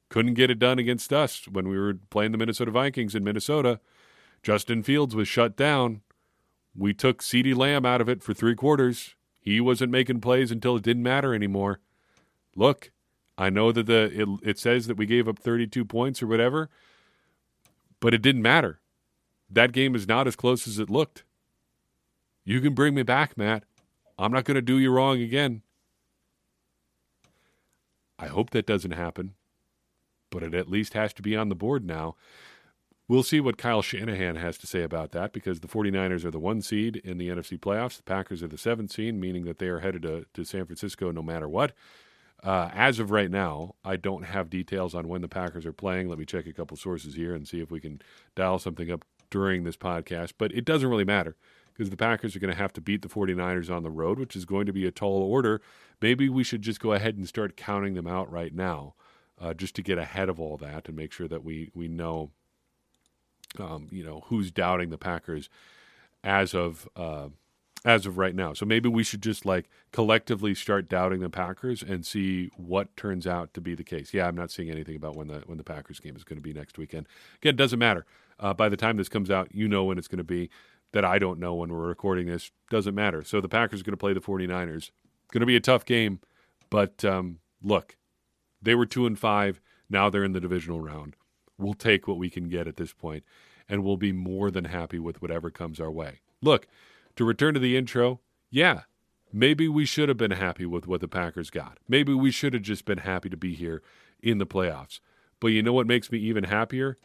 couldn't 0.08 0.34
get 0.34 0.50
it 0.50 0.58
done 0.58 0.78
against 0.78 1.12
us 1.12 1.48
when 1.48 1.68
we 1.68 1.78
were 1.78 1.94
playing 2.10 2.32
the 2.32 2.38
Minnesota 2.38 2.70
Vikings 2.70 3.14
in 3.14 3.24
Minnesota. 3.24 3.80
Justin 4.42 4.82
Fields 4.82 5.16
was 5.16 5.26
shut 5.26 5.56
down. 5.56 6.02
We 6.76 6.94
took 6.94 7.20
CeeDee 7.20 7.56
Lamb 7.56 7.84
out 7.84 8.00
of 8.00 8.08
it 8.08 8.22
for 8.22 8.32
three 8.32 8.54
quarters. 8.54 9.15
He 9.46 9.60
wasn't 9.60 9.92
making 9.92 10.22
plays 10.22 10.50
until 10.50 10.74
it 10.74 10.82
didn't 10.82 11.04
matter 11.04 11.32
anymore. 11.32 11.78
Look, 12.56 12.90
I 13.38 13.48
know 13.48 13.70
that 13.70 13.86
the 13.86 14.10
it, 14.12 14.28
it 14.42 14.58
says 14.58 14.88
that 14.88 14.96
we 14.96 15.06
gave 15.06 15.28
up 15.28 15.38
32 15.38 15.84
points 15.84 16.20
or 16.20 16.26
whatever, 16.26 16.68
but 18.00 18.12
it 18.12 18.22
didn't 18.22 18.42
matter. 18.42 18.80
That 19.48 19.70
game 19.70 19.94
is 19.94 20.08
not 20.08 20.26
as 20.26 20.34
close 20.34 20.66
as 20.66 20.80
it 20.80 20.90
looked. 20.90 21.22
You 22.44 22.60
can 22.60 22.74
bring 22.74 22.92
me 22.92 23.04
back, 23.04 23.38
Matt. 23.38 23.62
I'm 24.18 24.32
not 24.32 24.44
going 24.44 24.56
to 24.56 24.62
do 24.62 24.80
you 24.80 24.90
wrong 24.90 25.22
again. 25.22 25.62
I 28.18 28.26
hope 28.26 28.50
that 28.50 28.66
doesn't 28.66 28.92
happen, 28.92 29.34
but 30.28 30.42
it 30.42 30.54
at 30.54 30.68
least 30.68 30.94
has 30.94 31.12
to 31.14 31.22
be 31.22 31.36
on 31.36 31.50
the 31.50 31.54
board 31.54 31.86
now. 31.86 32.16
We'll 33.08 33.22
see 33.22 33.40
what 33.40 33.56
Kyle 33.56 33.82
Shanahan 33.82 34.36
has 34.36 34.58
to 34.58 34.66
say 34.66 34.82
about 34.82 35.12
that 35.12 35.32
because 35.32 35.60
the 35.60 35.68
49ers 35.68 36.24
are 36.24 36.30
the 36.30 36.40
one 36.40 36.60
seed 36.60 36.96
in 36.96 37.18
the 37.18 37.28
NFC 37.28 37.58
playoffs. 37.58 37.98
The 37.98 38.02
Packers 38.02 38.42
are 38.42 38.48
the 38.48 38.58
seventh 38.58 38.90
seed, 38.90 39.14
meaning 39.14 39.44
that 39.44 39.58
they 39.58 39.68
are 39.68 39.78
headed 39.78 40.02
to, 40.02 40.26
to 40.34 40.44
San 40.44 40.66
Francisco 40.66 41.12
no 41.12 41.22
matter 41.22 41.48
what. 41.48 41.72
Uh, 42.42 42.70
as 42.74 42.98
of 42.98 43.10
right 43.10 43.30
now, 43.30 43.74
I 43.84 43.96
don't 43.96 44.24
have 44.24 44.50
details 44.50 44.94
on 44.94 45.08
when 45.08 45.22
the 45.22 45.28
Packers 45.28 45.64
are 45.66 45.72
playing. 45.72 46.08
Let 46.08 46.18
me 46.18 46.24
check 46.24 46.46
a 46.46 46.52
couple 46.52 46.76
sources 46.76 47.14
here 47.14 47.34
and 47.34 47.46
see 47.46 47.60
if 47.60 47.70
we 47.70 47.80
can 47.80 48.02
dial 48.34 48.58
something 48.58 48.90
up 48.90 49.04
during 49.30 49.64
this 49.64 49.76
podcast. 49.76 50.32
But 50.36 50.52
it 50.52 50.64
doesn't 50.64 50.88
really 50.88 51.04
matter 51.04 51.36
because 51.72 51.90
the 51.90 51.96
Packers 51.96 52.34
are 52.34 52.38
going 52.38 52.52
to 52.52 52.58
have 52.58 52.72
to 52.74 52.80
beat 52.80 53.02
the 53.02 53.08
49ers 53.08 53.74
on 53.74 53.82
the 53.82 53.90
road, 53.90 54.18
which 54.18 54.36
is 54.36 54.44
going 54.44 54.66
to 54.66 54.72
be 54.72 54.86
a 54.86 54.90
tall 54.90 55.22
order. 55.22 55.60
Maybe 56.00 56.28
we 56.28 56.44
should 56.44 56.62
just 56.62 56.80
go 56.80 56.92
ahead 56.92 57.16
and 57.16 57.28
start 57.28 57.56
counting 57.56 57.94
them 57.94 58.06
out 58.06 58.30
right 58.30 58.54
now, 58.54 58.94
uh, 59.40 59.54
just 59.54 59.74
to 59.76 59.82
get 59.82 59.98
ahead 59.98 60.28
of 60.28 60.40
all 60.40 60.56
that 60.58 60.88
and 60.88 60.96
make 60.96 61.12
sure 61.12 61.28
that 61.28 61.44
we 61.44 61.70
we 61.74 61.88
know, 61.88 62.30
um, 63.58 63.88
you 63.90 64.04
know, 64.04 64.24
who's 64.26 64.50
doubting 64.50 64.90
the 64.90 64.98
Packers 64.98 65.48
as 66.24 66.54
of. 66.54 66.88
Uh, 66.96 67.28
as 67.84 68.04
of 68.04 68.18
right 68.18 68.34
now. 68.34 68.52
So 68.52 68.66
maybe 68.66 68.88
we 68.88 69.04
should 69.04 69.22
just 69.22 69.46
like 69.46 69.70
collectively 69.92 70.56
start 70.56 70.88
doubting 70.88 71.20
the 71.20 71.30
Packers 71.30 71.84
and 71.84 72.04
see 72.04 72.50
what 72.56 72.94
turns 72.96 73.28
out 73.28 73.54
to 73.54 73.60
be 73.60 73.76
the 73.76 73.84
case. 73.84 74.12
Yeah, 74.12 74.26
I'm 74.26 74.34
not 74.34 74.50
seeing 74.50 74.70
anything 74.70 74.96
about 74.96 75.14
when 75.14 75.28
the 75.28 75.44
when 75.46 75.56
the 75.56 75.62
Packers 75.62 76.00
game 76.00 76.16
is 76.16 76.24
going 76.24 76.36
to 76.36 76.42
be 76.42 76.52
next 76.52 76.78
weekend. 76.78 77.06
Again, 77.40 77.50
it 77.50 77.56
doesn't 77.56 77.78
matter. 77.78 78.04
Uh, 78.40 78.52
by 78.52 78.68
the 78.68 78.76
time 78.76 78.96
this 78.96 79.08
comes 79.08 79.30
out, 79.30 79.54
you 79.54 79.68
know 79.68 79.84
when 79.84 79.98
it's 79.98 80.08
going 80.08 80.18
to 80.18 80.24
be 80.24 80.50
that 80.92 81.04
I 81.04 81.18
don't 81.18 81.38
know 81.38 81.54
when 81.54 81.72
we're 81.72 81.86
recording 81.86 82.26
this. 82.26 82.50
Doesn't 82.70 82.94
matter. 82.94 83.22
So 83.22 83.40
the 83.40 83.48
Packers 83.48 83.80
are 83.80 83.84
going 83.84 83.92
to 83.92 83.96
play 83.96 84.12
the 84.12 84.20
49ers. 84.20 84.90
Going 85.32 85.40
to 85.40 85.46
be 85.46 85.56
a 85.56 85.60
tough 85.60 85.84
game, 85.84 86.20
but 86.70 87.04
um, 87.04 87.38
look, 87.62 87.96
they 88.62 88.74
were 88.74 88.86
two 88.86 89.06
and 89.06 89.18
five. 89.18 89.60
Now 89.88 90.10
they're 90.10 90.24
in 90.24 90.32
the 90.32 90.40
divisional 90.40 90.80
round. 90.80 91.14
We'll 91.58 91.74
take 91.74 92.06
what 92.06 92.18
we 92.18 92.30
can 92.30 92.48
get 92.48 92.66
at 92.66 92.76
this 92.76 92.92
point, 92.92 93.24
and 93.68 93.82
we'll 93.82 93.96
be 93.96 94.12
more 94.12 94.50
than 94.50 94.66
happy 94.66 94.98
with 94.98 95.22
whatever 95.22 95.50
comes 95.50 95.80
our 95.80 95.90
way. 95.90 96.20
Look, 96.42 96.66
to 97.16 97.24
return 97.24 97.54
to 97.54 97.60
the 97.60 97.76
intro, 97.76 98.20
yeah, 98.50 98.82
maybe 99.32 99.68
we 99.68 99.84
should 99.84 100.08
have 100.08 100.18
been 100.18 100.32
happy 100.32 100.66
with 100.66 100.86
what 100.86 101.00
the 101.00 101.08
Packers 101.08 101.50
got. 101.50 101.78
Maybe 101.88 102.12
we 102.12 102.30
should 102.30 102.52
have 102.52 102.62
just 102.62 102.84
been 102.84 102.98
happy 102.98 103.30
to 103.30 103.36
be 103.36 103.54
here 103.54 103.82
in 104.22 104.38
the 104.38 104.46
playoffs. 104.46 105.00
But 105.40 105.48
you 105.48 105.62
know 105.62 105.72
what 105.72 105.86
makes 105.86 106.10
me 106.10 106.18
even 106.18 106.44
happier? 106.44 106.98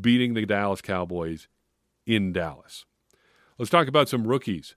Beating 0.00 0.34
the 0.34 0.46
Dallas 0.46 0.80
Cowboys 0.80 1.48
in 2.06 2.32
Dallas. 2.32 2.84
Let's 3.58 3.70
talk 3.70 3.88
about 3.88 4.08
some 4.08 4.26
rookies. 4.26 4.74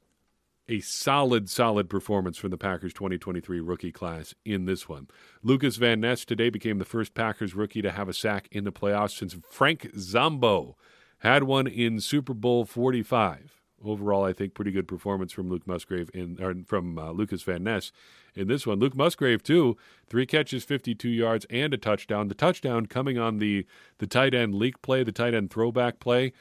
A 0.69 0.80
solid, 0.80 1.49
solid 1.49 1.89
performance 1.89 2.38
from 2.38 2.52
the 2.52 2.58
Packers 2.58 2.93
2023 2.93 3.60
rookie 3.60 3.91
class 3.91 4.34
in 4.45 4.63
this 4.63 4.88
one. 4.88 5.10
Lucas 5.41 5.76
Van 5.76 5.99
Ness 5.99 6.23
today 6.23 6.49
became 6.49 6.80
the 6.80 6.86
first 6.86 7.13
Packers 7.13 7.54
rookie 7.54 7.82
to 7.82 7.91
have 7.91 8.08
a 8.08 8.13
sack 8.13 8.47
in 8.49 8.63
the 8.63 8.71
playoffs 8.71 9.17
since 9.17 9.36
Frank 9.49 9.89
Zombo 9.97 10.78
had 11.17 11.43
one 11.43 11.67
in 11.67 11.99
Super 11.99 12.34
Bowl 12.34 12.63
45. 12.63 13.60
Overall, 13.84 14.23
I 14.23 14.32
think 14.32 14.54
pretty 14.54 14.71
good 14.71 14.88
performance 14.88 15.34
from 15.34 15.49
Luke 15.49 15.67
Musgrave 15.67 16.10
in 16.13 16.41
or 16.41 16.56
from 16.65 16.97
uh, 16.97 17.12
Lucas 17.12 17.43
Van 17.43 17.65
Ness 17.65 17.91
in 18.34 18.47
this 18.47 18.65
one. 18.65 18.80
Luke 18.80 18.95
Musgrave 18.95 19.43
too, 19.43 19.76
three 20.08 20.26
catches, 20.26 20.63
52 20.63 21.10
yards, 21.10 21.45
and 21.49 21.73
a 21.73 21.78
touchdown. 21.78 22.30
The 22.30 22.36
touchdown 22.36 22.86
coming 22.86 23.17
on 23.17 23.39
the 23.39 23.65
the 23.97 24.08
tight 24.08 24.34
end 24.34 24.56
leak 24.56 24.82
play, 24.82 25.04
the 25.04 25.12
tight 25.12 25.34
end 25.34 25.52
throwback 25.52 25.99
play 25.99 26.32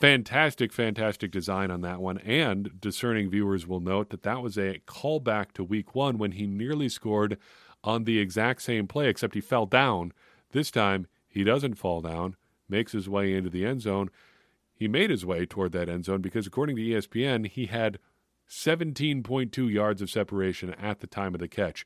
fantastic, 0.00 0.72
fantastic 0.72 1.30
design 1.30 1.70
on 1.70 1.80
that 1.82 2.00
one. 2.00 2.18
And 2.18 2.80
discerning 2.80 3.30
viewers 3.30 3.66
will 3.66 3.80
note 3.80 4.10
that 4.10 4.22
that 4.22 4.42
was 4.42 4.56
a 4.56 4.80
callback 4.86 5.52
to 5.52 5.64
week 5.64 5.94
one 5.94 6.18
when 6.18 6.32
he 6.32 6.46
nearly 6.46 6.88
scored 6.88 7.38
on 7.84 8.04
the 8.04 8.18
exact 8.18 8.62
same 8.62 8.86
play, 8.86 9.08
except 9.08 9.34
he 9.34 9.40
fell 9.40 9.66
down. 9.66 10.12
This 10.52 10.70
time, 10.70 11.06
he 11.28 11.44
doesn't 11.44 11.74
fall 11.74 12.00
down, 12.00 12.36
makes 12.68 12.92
his 12.92 13.08
way 13.08 13.34
into 13.34 13.50
the 13.50 13.64
end 13.64 13.82
zone. 13.82 14.10
He 14.74 14.88
made 14.88 15.10
his 15.10 15.26
way 15.26 15.46
toward 15.46 15.72
that 15.72 15.88
end 15.88 16.04
zone 16.04 16.20
because, 16.20 16.46
according 16.46 16.76
to 16.76 16.82
ESPN, 16.82 17.48
he 17.48 17.66
had 17.66 17.98
17.2 18.48 19.72
yards 19.72 20.00
of 20.00 20.10
separation 20.10 20.74
at 20.74 21.00
the 21.00 21.06
time 21.06 21.34
of 21.34 21.40
the 21.40 21.48
catch. 21.48 21.84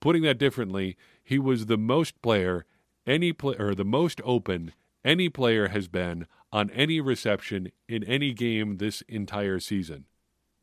Putting 0.00 0.22
that 0.22 0.38
differently, 0.38 0.96
he 1.22 1.38
was 1.38 1.66
the 1.66 1.76
most 1.76 2.20
player 2.22 2.64
any 3.06 3.32
play 3.32 3.56
or 3.58 3.74
the 3.74 3.84
most 3.84 4.20
open 4.24 4.72
any 5.04 5.28
player 5.28 5.68
has 5.68 5.88
been 5.88 6.26
on 6.52 6.70
any 6.70 7.00
reception 7.00 7.70
in 7.88 8.04
any 8.04 8.32
game 8.32 8.76
this 8.76 9.02
entire 9.02 9.60
season. 9.60 10.06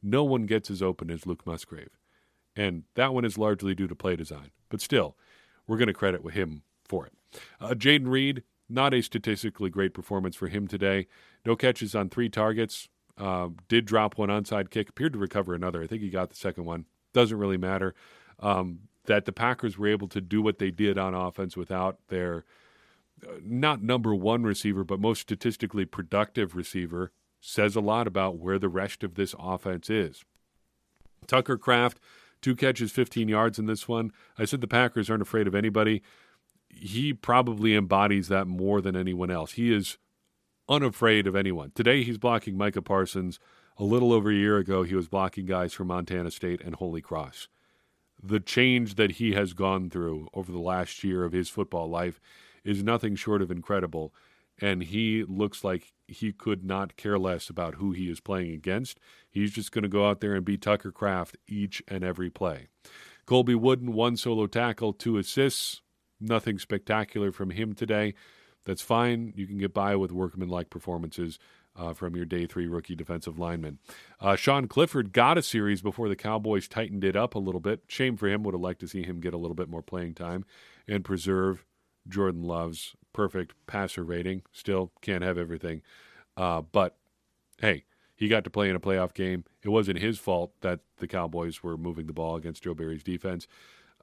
No 0.01 0.23
one 0.23 0.45
gets 0.45 0.69
as 0.69 0.81
open 0.81 1.09
as 1.09 1.25
Luke 1.25 1.45
Musgrave. 1.45 1.97
And 2.55 2.83
that 2.95 3.13
one 3.13 3.25
is 3.25 3.37
largely 3.37 3.75
due 3.75 3.87
to 3.87 3.95
play 3.95 4.15
design. 4.15 4.51
But 4.69 4.81
still, 4.81 5.17
we're 5.67 5.77
going 5.77 5.87
to 5.87 5.93
credit 5.93 6.23
with 6.23 6.33
him 6.33 6.63
for 6.85 7.05
it. 7.05 7.13
Uh, 7.59 7.73
Jayden 7.73 8.07
Reed, 8.07 8.43
not 8.69 8.93
a 8.93 9.01
statistically 9.01 9.69
great 9.69 9.93
performance 9.93 10.35
for 10.35 10.47
him 10.47 10.67
today. 10.67 11.07
No 11.45 11.55
catches 11.55 11.95
on 11.95 12.09
three 12.09 12.29
targets. 12.29 12.87
Uh, 13.17 13.49
did 13.67 13.85
drop 13.85 14.17
one 14.17 14.29
onside 14.29 14.69
kick. 14.69 14.89
Appeared 14.89 15.13
to 15.13 15.19
recover 15.19 15.53
another. 15.53 15.83
I 15.83 15.87
think 15.87 16.01
he 16.01 16.09
got 16.09 16.29
the 16.29 16.35
second 16.35 16.65
one. 16.65 16.85
Doesn't 17.13 17.37
really 17.37 17.57
matter. 17.57 17.93
Um, 18.39 18.81
that 19.05 19.25
the 19.25 19.31
Packers 19.31 19.77
were 19.77 19.87
able 19.87 20.07
to 20.09 20.21
do 20.21 20.41
what 20.41 20.59
they 20.59 20.71
did 20.71 20.97
on 20.97 21.13
offense 21.13 21.55
without 21.55 21.99
their 22.07 22.43
not 23.43 23.81
number 23.81 24.13
one 24.13 24.43
receiver, 24.43 24.83
but 24.83 24.99
most 24.99 25.21
statistically 25.21 25.85
productive 25.85 26.55
receiver, 26.55 27.11
says 27.39 27.75
a 27.75 27.81
lot 27.81 28.07
about 28.07 28.37
where 28.37 28.59
the 28.59 28.69
rest 28.69 29.03
of 29.03 29.15
this 29.15 29.35
offense 29.39 29.89
is. 29.89 30.23
Tucker 31.27 31.57
Kraft, 31.57 31.99
two 32.41 32.55
catches, 32.55 32.91
15 32.91 33.27
yards 33.27 33.59
in 33.59 33.65
this 33.65 33.87
one. 33.87 34.11
I 34.37 34.45
said 34.45 34.61
the 34.61 34.67
Packers 34.67 35.09
aren't 35.09 35.21
afraid 35.21 35.47
of 35.47 35.55
anybody. 35.55 36.01
He 36.69 37.13
probably 37.13 37.75
embodies 37.75 38.27
that 38.27 38.47
more 38.47 38.81
than 38.81 38.95
anyone 38.95 39.31
else. 39.31 39.53
He 39.53 39.73
is 39.73 39.97
unafraid 40.67 41.27
of 41.27 41.35
anyone. 41.35 41.71
Today 41.75 42.03
he's 42.03 42.17
blocking 42.17 42.57
Micah 42.57 42.81
Parsons. 42.81 43.39
A 43.77 43.83
little 43.83 44.13
over 44.13 44.31
a 44.31 44.35
year 44.35 44.57
ago, 44.57 44.83
he 44.83 44.95
was 44.95 45.09
blocking 45.09 45.45
guys 45.45 45.73
from 45.73 45.87
Montana 45.87 46.31
State 46.31 46.61
and 46.61 46.75
Holy 46.75 47.01
Cross. 47.01 47.49
The 48.23 48.39
change 48.39 48.95
that 48.95 49.13
he 49.13 49.33
has 49.33 49.53
gone 49.53 49.89
through 49.89 50.29
over 50.33 50.51
the 50.51 50.59
last 50.59 51.03
year 51.03 51.25
of 51.25 51.33
his 51.33 51.49
football 51.49 51.89
life 51.89 52.19
is 52.65 52.83
nothing 52.83 53.15
short 53.15 53.41
of 53.41 53.49
incredible. 53.49 54.13
And 54.59 54.83
he 54.83 55.23
looks 55.23 55.63
like 55.63 55.93
he 56.07 56.31
could 56.31 56.63
not 56.63 56.97
care 56.97 57.19
less 57.19 57.49
about 57.49 57.75
who 57.75 57.91
he 57.91 58.09
is 58.09 58.19
playing 58.19 58.51
against. 58.51 58.99
He's 59.29 59.51
just 59.51 59.71
going 59.71 59.83
to 59.83 59.89
go 59.89 60.09
out 60.09 60.21
there 60.21 60.33
and 60.33 60.45
be 60.45 60.57
Tucker 60.57 60.91
Kraft 60.91 61.37
each 61.47 61.83
and 61.87 62.03
every 62.03 62.29
play. 62.29 62.67
Colby 63.25 63.55
Wooden, 63.55 63.93
one 63.93 64.17
solo 64.17 64.47
tackle, 64.47 64.93
two 64.93 65.17
assists. 65.17 65.81
Nothing 66.21 66.57
spectacular 66.57 67.31
from 67.33 67.49
him 67.49 67.73
today. 67.73 68.13
That's 68.65 68.81
fine. 68.81 69.33
You 69.35 69.45
can 69.45 69.57
get 69.57 69.73
by 69.73 69.95
with 69.95 70.11
workman-like 70.13 70.69
performances 70.69 71.37
uh, 71.75 71.93
from 71.93 72.15
your 72.15 72.25
day 72.25 72.45
three 72.45 72.67
rookie 72.67 72.95
defensive 72.95 73.37
lineman. 73.37 73.79
Uh, 74.21 74.37
Sean 74.37 74.67
Clifford 74.67 75.11
got 75.11 75.37
a 75.37 75.41
series 75.41 75.81
before 75.81 76.07
the 76.07 76.15
Cowboys 76.15 76.69
tightened 76.69 77.03
it 77.03 77.17
up 77.17 77.35
a 77.35 77.39
little 77.39 77.59
bit. 77.59 77.81
Shame 77.87 78.15
for 78.15 78.29
him. 78.29 78.43
Would 78.43 78.53
have 78.53 78.61
liked 78.61 78.79
to 78.79 78.87
see 78.87 79.03
him 79.03 79.19
get 79.19 79.33
a 79.33 79.37
little 79.37 79.55
bit 79.55 79.69
more 79.69 79.83
playing 79.83 80.13
time 80.13 80.45
and 80.87 81.03
preserve 81.03 81.65
Jordan 82.07 82.43
Love's 82.43 82.95
perfect 83.13 83.53
passer 83.67 84.03
rating. 84.03 84.43
Still 84.51 84.91
can't 85.01 85.23
have 85.23 85.37
everything. 85.37 85.81
Uh, 86.37 86.61
but 86.61 86.97
hey, 87.61 87.85
He 88.15 88.27
got 88.27 88.43
to 88.45 88.49
play 88.49 88.69
in 88.69 88.75
a 88.75 88.79
playoff 88.79 89.13
game. 89.13 89.43
It 89.63 89.69
wasn't 89.69 89.99
his 89.99 90.19
fault 90.19 90.51
that 90.61 90.79
the 90.97 91.07
Cowboys 91.07 91.61
were 91.63 91.77
moving 91.77 92.07
the 92.07 92.13
ball 92.13 92.35
against 92.35 92.63
Joe 92.63 92.73
Barry's 92.73 93.03
defense. 93.03 93.47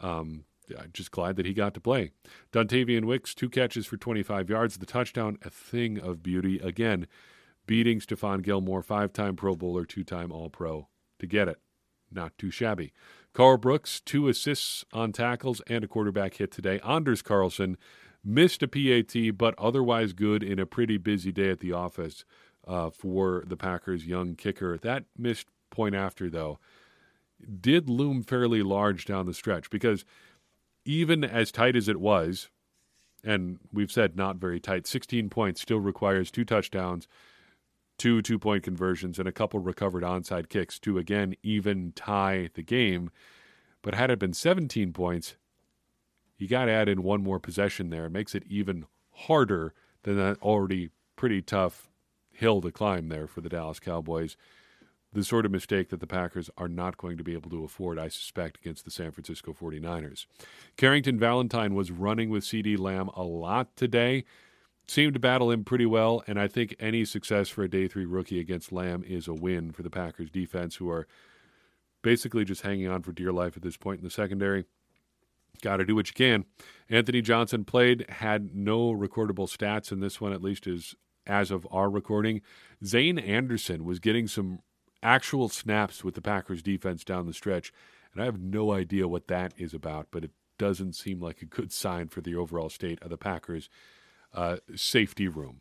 Um, 0.00 0.44
just 0.92 1.10
glad 1.10 1.36
that 1.36 1.46
he 1.46 1.52
got 1.54 1.74
to 1.74 1.80
play. 1.80 2.12
Dontayvion 2.52 3.04
Wicks, 3.04 3.34
two 3.34 3.48
catches 3.48 3.86
for 3.86 3.96
25 3.96 4.48
yards. 4.50 4.76
The 4.76 4.86
touchdown, 4.86 5.38
a 5.42 5.50
thing 5.50 5.98
of 5.98 6.22
beauty. 6.22 6.58
Again, 6.58 7.06
beating 7.66 8.00
Stephon 8.00 8.42
Gilmore, 8.42 8.82
five 8.82 9.12
time 9.12 9.36
Pro 9.36 9.54
Bowler, 9.54 9.84
two 9.84 10.04
time 10.04 10.30
All 10.32 10.50
Pro, 10.50 10.88
to 11.18 11.26
get 11.26 11.48
it. 11.48 11.58
Not 12.10 12.36
too 12.38 12.50
shabby. 12.50 12.92
Karl 13.32 13.56
Brooks, 13.56 14.00
two 14.00 14.28
assists 14.28 14.84
on 14.92 15.12
tackles 15.12 15.62
and 15.66 15.84
a 15.84 15.88
quarterback 15.88 16.34
hit 16.34 16.50
today. 16.50 16.80
Anders 16.80 17.22
Carlson 17.22 17.78
missed 18.24 18.62
a 18.62 18.68
PAT, 18.68 19.36
but 19.38 19.54
otherwise 19.58 20.12
good 20.12 20.42
in 20.42 20.58
a 20.58 20.66
pretty 20.66 20.98
busy 20.98 21.32
day 21.32 21.50
at 21.50 21.60
the 21.60 21.72
office 21.72 22.24
uh, 22.66 22.90
for 22.90 23.42
the 23.46 23.56
Packers' 23.56 24.06
young 24.06 24.34
kicker. 24.34 24.76
That 24.78 25.04
missed 25.16 25.46
point 25.70 25.94
after, 25.94 26.28
though, 26.28 26.58
did 27.60 27.88
loom 27.88 28.22
fairly 28.22 28.62
large 28.62 29.06
down 29.06 29.26
the 29.26 29.34
stretch 29.34 29.70
because 29.70 30.04
even 30.84 31.24
as 31.24 31.50
tight 31.50 31.74
as 31.74 31.88
it 31.88 32.00
was, 32.00 32.50
and 33.24 33.58
we've 33.72 33.90
said 33.90 34.16
not 34.16 34.36
very 34.36 34.60
tight, 34.60 34.86
16 34.86 35.30
points 35.30 35.62
still 35.62 35.80
requires 35.80 36.30
two 36.30 36.44
touchdowns, 36.44 37.08
two 38.02 38.20
two 38.20 38.38
point 38.38 38.64
conversions, 38.64 39.20
and 39.20 39.28
a 39.28 39.32
couple 39.32 39.60
recovered 39.60 40.02
onside 40.02 40.48
kicks 40.48 40.80
to 40.80 40.98
again 40.98 41.36
even 41.44 41.92
tie 41.94 42.50
the 42.54 42.62
game. 42.62 43.12
But 43.80 43.94
had 43.94 44.10
it 44.10 44.18
been 44.18 44.32
17 44.32 44.92
points, 44.92 45.36
you 46.36 46.48
got 46.48 46.64
to 46.64 46.72
add 46.72 46.88
in 46.88 47.04
one 47.04 47.22
more 47.22 47.38
possession 47.38 47.90
there. 47.90 48.06
It 48.06 48.10
makes 48.10 48.34
it 48.34 48.42
even 48.48 48.86
harder 49.12 49.72
than 50.02 50.16
that 50.16 50.42
already 50.42 50.90
pretty 51.14 51.42
tough 51.42 51.90
hill 52.32 52.60
to 52.62 52.72
climb 52.72 53.08
there 53.08 53.28
for 53.28 53.40
the 53.40 53.48
Dallas 53.48 53.78
Cowboys. 53.78 54.36
The 55.12 55.22
sort 55.22 55.46
of 55.46 55.52
mistake 55.52 55.90
that 55.90 56.00
the 56.00 56.06
Packers 56.06 56.50
are 56.56 56.68
not 56.68 56.96
going 56.96 57.18
to 57.18 57.24
be 57.24 57.34
able 57.34 57.50
to 57.50 57.62
afford, 57.62 58.00
I 58.00 58.08
suspect, 58.08 58.58
against 58.58 58.84
the 58.84 58.90
San 58.90 59.12
Francisco 59.12 59.52
49ers. 59.52 60.26
Carrington 60.76 61.20
Valentine 61.20 61.74
was 61.74 61.92
running 61.92 62.30
with 62.30 62.42
CeeDee 62.42 62.78
Lamb 62.78 63.10
a 63.14 63.22
lot 63.22 63.76
today. 63.76 64.24
Seemed 64.88 65.14
to 65.14 65.20
battle 65.20 65.50
him 65.50 65.64
pretty 65.64 65.86
well, 65.86 66.22
and 66.26 66.38
I 66.38 66.48
think 66.48 66.74
any 66.78 67.04
success 67.04 67.48
for 67.48 67.62
a 67.62 67.70
day 67.70 67.88
three 67.88 68.04
rookie 68.04 68.40
against 68.40 68.72
Lamb 68.72 69.04
is 69.06 69.28
a 69.28 69.34
win 69.34 69.72
for 69.72 69.82
the 69.82 69.90
Packers 69.90 70.30
defense, 70.30 70.76
who 70.76 70.90
are 70.90 71.06
basically 72.02 72.44
just 72.44 72.62
hanging 72.62 72.88
on 72.88 73.02
for 73.02 73.12
dear 73.12 73.32
life 73.32 73.56
at 73.56 73.62
this 73.62 73.76
point 73.76 73.98
in 73.98 74.04
the 74.04 74.10
secondary. 74.10 74.64
Got 75.62 75.76
to 75.76 75.84
do 75.84 75.94
what 75.94 76.08
you 76.08 76.14
can. 76.14 76.44
Anthony 76.90 77.22
Johnson 77.22 77.64
played, 77.64 78.06
had 78.08 78.54
no 78.54 78.92
recordable 78.92 79.48
stats 79.48 79.92
in 79.92 80.00
this 80.00 80.20
one, 80.20 80.32
at 80.32 80.42
least 80.42 80.66
as 80.66 80.94
as 81.26 81.52
of 81.52 81.66
our 81.70 81.88
recording. 81.88 82.40
Zayne 82.84 83.18
Anderson 83.18 83.84
was 83.84 84.00
getting 84.00 84.26
some 84.26 84.58
actual 85.02 85.48
snaps 85.48 86.02
with 86.02 86.14
the 86.14 86.20
Packers 86.20 86.62
defense 86.62 87.04
down 87.04 87.26
the 87.26 87.32
stretch, 87.32 87.72
and 88.12 88.20
I 88.20 88.24
have 88.24 88.40
no 88.40 88.72
idea 88.72 89.06
what 89.06 89.28
that 89.28 89.54
is 89.56 89.72
about, 89.72 90.08
but 90.10 90.24
it 90.24 90.32
doesn't 90.58 90.94
seem 90.94 91.20
like 91.20 91.40
a 91.40 91.46
good 91.46 91.72
sign 91.72 92.08
for 92.08 92.20
the 92.20 92.34
overall 92.34 92.68
state 92.68 93.00
of 93.02 93.10
the 93.10 93.16
Packers' 93.16 93.68
uh, 94.34 94.56
safety 94.74 95.28
room. 95.28 95.60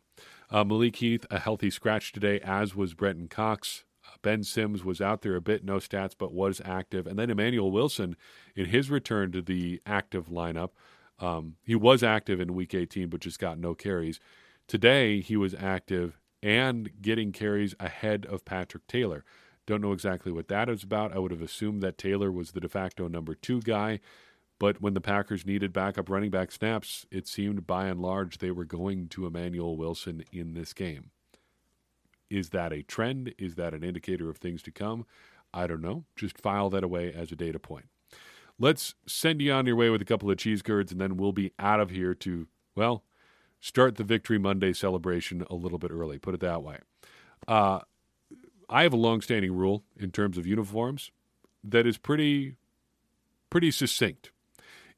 Uh, 0.50 0.64
Malik 0.64 0.96
Heath, 0.96 1.24
a 1.30 1.38
healthy 1.38 1.70
scratch 1.70 2.12
today, 2.12 2.38
as 2.40 2.74
was 2.74 2.94
Brenton 2.94 3.28
Cox. 3.28 3.84
Uh, 4.06 4.16
ben 4.20 4.42
Sims 4.42 4.84
was 4.84 5.00
out 5.00 5.22
there 5.22 5.36
a 5.36 5.40
bit, 5.40 5.64
no 5.64 5.76
stats, 5.76 6.14
but 6.16 6.32
was 6.32 6.60
active. 6.64 7.06
And 7.06 7.18
then 7.18 7.30
Emmanuel 7.30 7.70
Wilson, 7.70 8.16
in 8.54 8.66
his 8.66 8.90
return 8.90 9.32
to 9.32 9.42
the 9.42 9.80
active 9.86 10.26
lineup, 10.26 10.70
um, 11.18 11.56
he 11.64 11.74
was 11.74 12.02
active 12.02 12.40
in 12.40 12.54
Week 12.54 12.74
18, 12.74 13.08
but 13.08 13.20
just 13.20 13.38
got 13.38 13.58
no 13.58 13.74
carries. 13.74 14.20
Today, 14.66 15.20
he 15.20 15.36
was 15.36 15.54
active 15.54 16.18
and 16.42 16.90
getting 17.00 17.32
carries 17.32 17.74
ahead 17.78 18.26
of 18.26 18.44
Patrick 18.44 18.86
Taylor. 18.86 19.24
Don't 19.66 19.80
know 19.80 19.92
exactly 19.92 20.32
what 20.32 20.48
that 20.48 20.68
is 20.68 20.82
about. 20.82 21.14
I 21.14 21.18
would 21.18 21.30
have 21.30 21.42
assumed 21.42 21.82
that 21.82 21.96
Taylor 21.96 22.32
was 22.32 22.50
the 22.50 22.60
de 22.60 22.68
facto 22.68 23.06
number 23.06 23.34
two 23.34 23.60
guy, 23.60 24.00
but 24.62 24.80
when 24.80 24.94
the 24.94 25.00
Packers 25.00 25.44
needed 25.44 25.72
backup 25.72 26.08
running 26.08 26.30
back 26.30 26.52
snaps, 26.52 27.04
it 27.10 27.26
seemed 27.26 27.66
by 27.66 27.88
and 27.88 27.98
large 27.98 28.38
they 28.38 28.52
were 28.52 28.64
going 28.64 29.08
to 29.08 29.26
Emmanuel 29.26 29.76
Wilson 29.76 30.22
in 30.30 30.54
this 30.54 30.72
game. 30.72 31.10
Is 32.30 32.50
that 32.50 32.72
a 32.72 32.84
trend? 32.84 33.34
Is 33.38 33.56
that 33.56 33.74
an 33.74 33.82
indicator 33.82 34.30
of 34.30 34.36
things 34.36 34.62
to 34.62 34.70
come? 34.70 35.04
I 35.52 35.66
don't 35.66 35.80
know. 35.80 36.04
Just 36.14 36.38
file 36.40 36.70
that 36.70 36.84
away 36.84 37.12
as 37.12 37.32
a 37.32 37.34
data 37.34 37.58
point. 37.58 37.86
Let's 38.56 38.94
send 39.04 39.42
you 39.42 39.50
on 39.50 39.66
your 39.66 39.74
way 39.74 39.90
with 39.90 40.00
a 40.00 40.04
couple 40.04 40.30
of 40.30 40.38
cheese 40.38 40.62
curds, 40.62 40.92
and 40.92 41.00
then 41.00 41.16
we'll 41.16 41.32
be 41.32 41.50
out 41.58 41.80
of 41.80 41.90
here 41.90 42.14
to, 42.14 42.46
well, 42.76 43.02
start 43.58 43.96
the 43.96 44.04
Victory 44.04 44.38
Monday 44.38 44.72
celebration 44.72 45.44
a 45.50 45.56
little 45.56 45.78
bit 45.78 45.90
early. 45.90 46.18
Put 46.18 46.34
it 46.34 46.40
that 46.40 46.62
way. 46.62 46.78
Uh, 47.48 47.80
I 48.70 48.84
have 48.84 48.92
a 48.92 48.96
long-standing 48.96 49.56
rule 49.56 49.82
in 49.98 50.12
terms 50.12 50.38
of 50.38 50.46
uniforms 50.46 51.10
that 51.64 51.84
is 51.84 51.98
pretty, 51.98 52.54
pretty 53.50 53.72
succinct. 53.72 54.30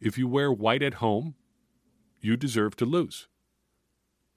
If 0.01 0.19
you 0.19 0.29
wear 0.29 0.53
white 0.53 0.83
at 0.83 0.95
home, 0.95 1.35
you 2.21 2.37
deserve 2.37 2.77
to 2.77 2.85
lose. 2.85 3.29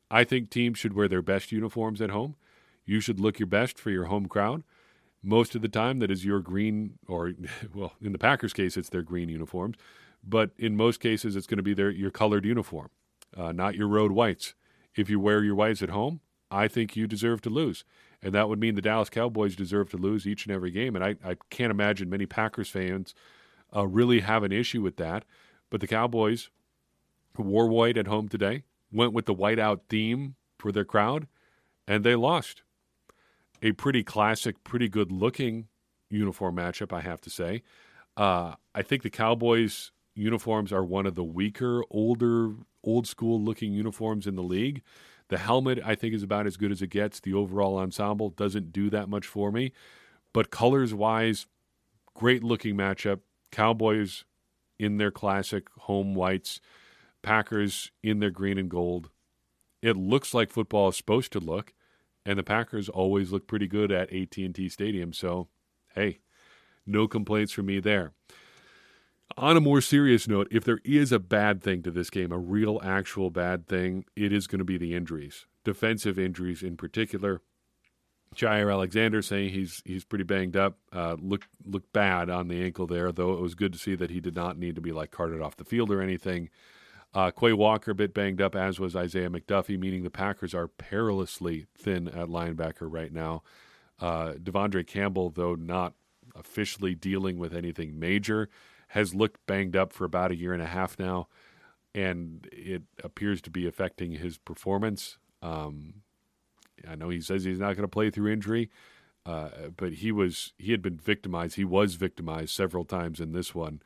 I 0.09 0.23
think 0.23 0.49
teams 0.49 0.77
should 0.77 0.93
wear 0.93 1.07
their 1.07 1.21
best 1.21 1.51
uniforms 1.51 2.01
at 2.01 2.09
home. 2.09 2.35
You 2.85 2.99
should 2.99 3.19
look 3.19 3.39
your 3.39 3.47
best 3.47 3.77
for 3.77 3.89
your 3.89 4.05
home 4.05 4.27
crowd. 4.27 4.63
Most 5.21 5.55
of 5.55 5.61
the 5.61 5.67
time, 5.67 5.99
that 5.99 6.11
is 6.11 6.23
your 6.23 6.39
green, 6.39 6.99
or 7.07 7.33
well, 7.73 7.93
in 8.01 8.11
the 8.11 8.17
Packers' 8.17 8.53
case, 8.53 8.77
it's 8.77 8.89
their 8.89 9.01
green 9.01 9.29
uniforms. 9.29 9.75
But 10.23 10.51
in 10.57 10.75
most 10.75 10.99
cases, 10.99 11.35
it's 11.35 11.47
going 11.47 11.57
to 11.57 11.63
be 11.63 11.73
their 11.73 11.89
your 11.89 12.11
colored 12.11 12.45
uniform 12.45 12.89
uh, 13.35 13.51
not 13.51 13.75
your 13.75 13.87
road 13.87 14.11
whites. 14.11 14.53
If 14.95 15.09
you 15.09 15.19
wear 15.19 15.43
your 15.43 15.55
whites 15.55 15.81
at 15.81 15.89
home, 15.89 16.21
I 16.49 16.67
think 16.67 16.95
you 16.95 17.07
deserve 17.07 17.41
to 17.41 17.49
lose. 17.49 17.83
And 18.21 18.33
that 18.33 18.49
would 18.49 18.59
mean 18.59 18.75
the 18.75 18.81
Dallas 18.81 19.09
Cowboys 19.09 19.55
deserve 19.55 19.89
to 19.91 19.97
lose 19.97 20.25
each 20.25 20.45
and 20.45 20.55
every 20.55 20.71
game. 20.71 20.95
And 20.95 21.03
I, 21.03 21.15
I 21.23 21.35
can't 21.49 21.71
imagine 21.71 22.09
many 22.09 22.25
Packers 22.25 22.69
fans 22.69 23.13
uh, 23.75 23.85
really 23.85 24.21
have 24.21 24.43
an 24.43 24.51
issue 24.51 24.81
with 24.81 24.97
that. 24.97 25.25
But 25.69 25.81
the 25.81 25.87
Cowboys 25.87 26.49
wore 27.37 27.67
white 27.67 27.97
at 27.97 28.07
home 28.07 28.27
today, 28.27 28.63
went 28.91 29.13
with 29.13 29.25
the 29.25 29.35
whiteout 29.35 29.81
theme 29.89 30.35
for 30.57 30.71
their 30.71 30.85
crowd, 30.85 31.27
and 31.87 32.03
they 32.03 32.15
lost. 32.15 32.63
A 33.61 33.71
pretty 33.71 34.03
classic, 34.03 34.63
pretty 34.63 34.87
good 34.87 35.11
looking 35.11 35.67
uniform 36.09 36.55
matchup, 36.55 36.93
I 36.93 37.01
have 37.01 37.21
to 37.21 37.29
say. 37.29 37.63
Uh, 38.15 38.55
I 38.73 38.81
think 38.81 39.03
the 39.03 39.09
Cowboys 39.09 39.91
uniforms 40.15 40.71
are 40.71 40.83
one 40.83 41.05
of 41.05 41.15
the 41.15 41.23
weaker, 41.23 41.83
older 41.89 42.53
old 42.83 43.07
school 43.07 43.41
looking 43.41 43.73
uniforms 43.73 44.27
in 44.27 44.35
the 44.35 44.43
league. 44.43 44.81
The 45.29 45.37
helmet, 45.37 45.79
I 45.83 45.95
think, 45.95 46.13
is 46.13 46.23
about 46.23 46.47
as 46.47 46.57
good 46.57 46.71
as 46.71 46.81
it 46.81 46.89
gets. 46.89 47.19
The 47.19 47.33
overall 47.33 47.77
ensemble 47.77 48.29
doesn't 48.29 48.71
do 48.71 48.89
that 48.89 49.09
much 49.09 49.27
for 49.27 49.51
me. 49.51 49.73
But 50.33 50.51
colors 50.51 50.93
wise, 50.93 51.47
great 52.13 52.43
looking 52.43 52.75
matchup. 52.75 53.19
Cowboys 53.51 54.23
in 54.79 54.97
their 54.97 55.11
classic 55.11 55.67
home 55.79 56.15
whites, 56.15 56.59
Packers 57.21 57.91
in 58.03 58.19
their 58.19 58.29
green 58.29 58.57
and 58.57 58.69
gold. 58.69 59.09
It 59.81 59.97
looks 59.97 60.33
like 60.33 60.51
football 60.51 60.89
is 60.89 60.97
supposed 60.97 61.31
to 61.33 61.39
look, 61.39 61.73
and 62.25 62.39
the 62.39 62.43
Packers 62.43 62.89
always 62.89 63.31
look 63.31 63.47
pretty 63.47 63.67
good 63.67 63.91
at 63.91 64.13
AT&T 64.13 64.69
Stadium. 64.69 65.13
So, 65.13 65.49
hey, 65.93 66.19
no 66.85 67.07
complaints 67.07 67.51
from 67.51 67.67
me 67.67 67.79
there. 67.79 68.13
On 69.37 69.57
a 69.57 69.61
more 69.61 69.81
serious 69.81 70.27
note, 70.27 70.47
if 70.51 70.63
there 70.63 70.79
is 70.85 71.11
a 71.11 71.19
bad 71.19 71.61
thing 71.61 71.83
to 71.83 71.91
this 71.91 72.09
game, 72.09 72.31
a 72.31 72.37
real 72.37 72.79
actual 72.81 73.29
bad 73.29 73.67
thing, 73.67 74.05
it 74.15 74.31
is 74.31 74.47
going 74.47 74.59
to 74.59 74.65
be 74.65 74.77
the 74.77 74.95
injuries, 74.95 75.45
defensive 75.63 76.17
injuries 76.17 76.63
in 76.63 76.77
particular. 76.77 77.41
Jaire 78.35 78.71
Alexander 78.71 79.21
saying 79.21 79.49
he's 79.49 79.81
he's 79.85 80.03
pretty 80.03 80.23
banged 80.23 80.55
up. 80.55 80.77
Uh, 80.91 81.15
looked 81.19 81.47
looked 81.65 81.91
bad 81.93 82.29
on 82.29 82.47
the 82.47 82.63
ankle 82.63 82.87
there, 82.87 83.11
though 83.11 83.33
it 83.33 83.41
was 83.41 83.55
good 83.55 83.73
to 83.73 83.79
see 83.79 83.95
that 83.95 84.11
he 84.11 84.19
did 84.19 84.35
not 84.35 84.57
need 84.57 84.75
to 84.75 84.81
be 84.81 84.91
like 84.91 85.11
carted 85.11 85.41
off 85.41 85.55
the 85.55 85.65
field 85.65 85.91
or 85.91 86.01
anything. 86.01 86.49
Uh, 87.13 87.31
Quay 87.31 87.53
Walker 87.53 87.91
a 87.91 87.95
bit 87.95 88.13
banged 88.13 88.41
up, 88.41 88.55
as 88.55 88.79
was 88.79 88.95
Isaiah 88.95 89.29
McDuffie, 89.29 89.79
meaning 89.79 90.03
the 90.03 90.09
Packers 90.09 90.53
are 90.53 90.67
perilously 90.67 91.65
thin 91.77 92.07
at 92.07 92.27
linebacker 92.27 92.87
right 92.91 93.11
now. 93.11 93.43
Uh, 93.99 94.33
De'Vondre 94.33 94.85
Campbell, 94.85 95.29
though 95.29 95.55
not 95.55 95.93
officially 96.35 96.93
dealing 96.93 97.39
with 97.39 97.55
anything 97.55 97.97
major, 97.97 98.49
has 98.89 99.15
looked 99.15 99.45
banged 99.47 99.75
up 99.75 99.91
for 99.93 100.05
about 100.05 100.31
a 100.31 100.35
year 100.35 100.53
and 100.53 100.61
a 100.61 100.67
half 100.67 100.99
now, 100.99 101.27
and 101.95 102.47
it 102.51 102.83
appears 103.03 103.41
to 103.41 103.49
be 103.49 103.65
affecting 103.65 104.11
his 104.11 104.37
performance. 104.37 105.17
Um, 105.41 106.03
I 106.87 106.95
know 106.95 107.09
he 107.09 107.21
says 107.21 107.43
he's 107.43 107.59
not 107.59 107.75
going 107.75 107.83
to 107.83 107.87
play 107.87 108.09
through 108.09 108.31
injury, 108.31 108.69
uh, 109.25 109.49
but 109.75 109.93
he 109.93 110.11
was 110.11 110.53
he 110.57 110.71
had 110.71 110.81
been 110.81 110.97
victimized. 110.97 111.55
He 111.55 111.65
was 111.65 111.95
victimized 111.95 112.51
several 112.51 112.85
times 112.85 113.19
in 113.19 113.31
this 113.31 113.53
one, 113.55 113.81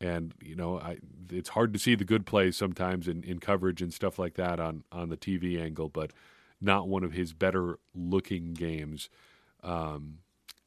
and 0.00 0.34
you 0.42 0.56
know 0.56 0.78
I, 0.78 0.98
it's 1.30 1.50
hard 1.50 1.72
to 1.72 1.78
see 1.78 1.94
the 1.94 2.04
good 2.04 2.26
plays 2.26 2.56
sometimes 2.56 3.08
in, 3.08 3.22
in 3.24 3.40
coverage 3.40 3.82
and 3.82 3.92
stuff 3.92 4.18
like 4.18 4.34
that 4.34 4.60
on 4.60 4.84
on 4.90 5.08
the 5.08 5.16
TV 5.16 5.60
angle, 5.60 5.88
but 5.88 6.12
not 6.60 6.88
one 6.88 7.04
of 7.04 7.12
his 7.12 7.32
better 7.32 7.78
looking 7.94 8.54
games 8.54 9.08
um, 9.62 10.18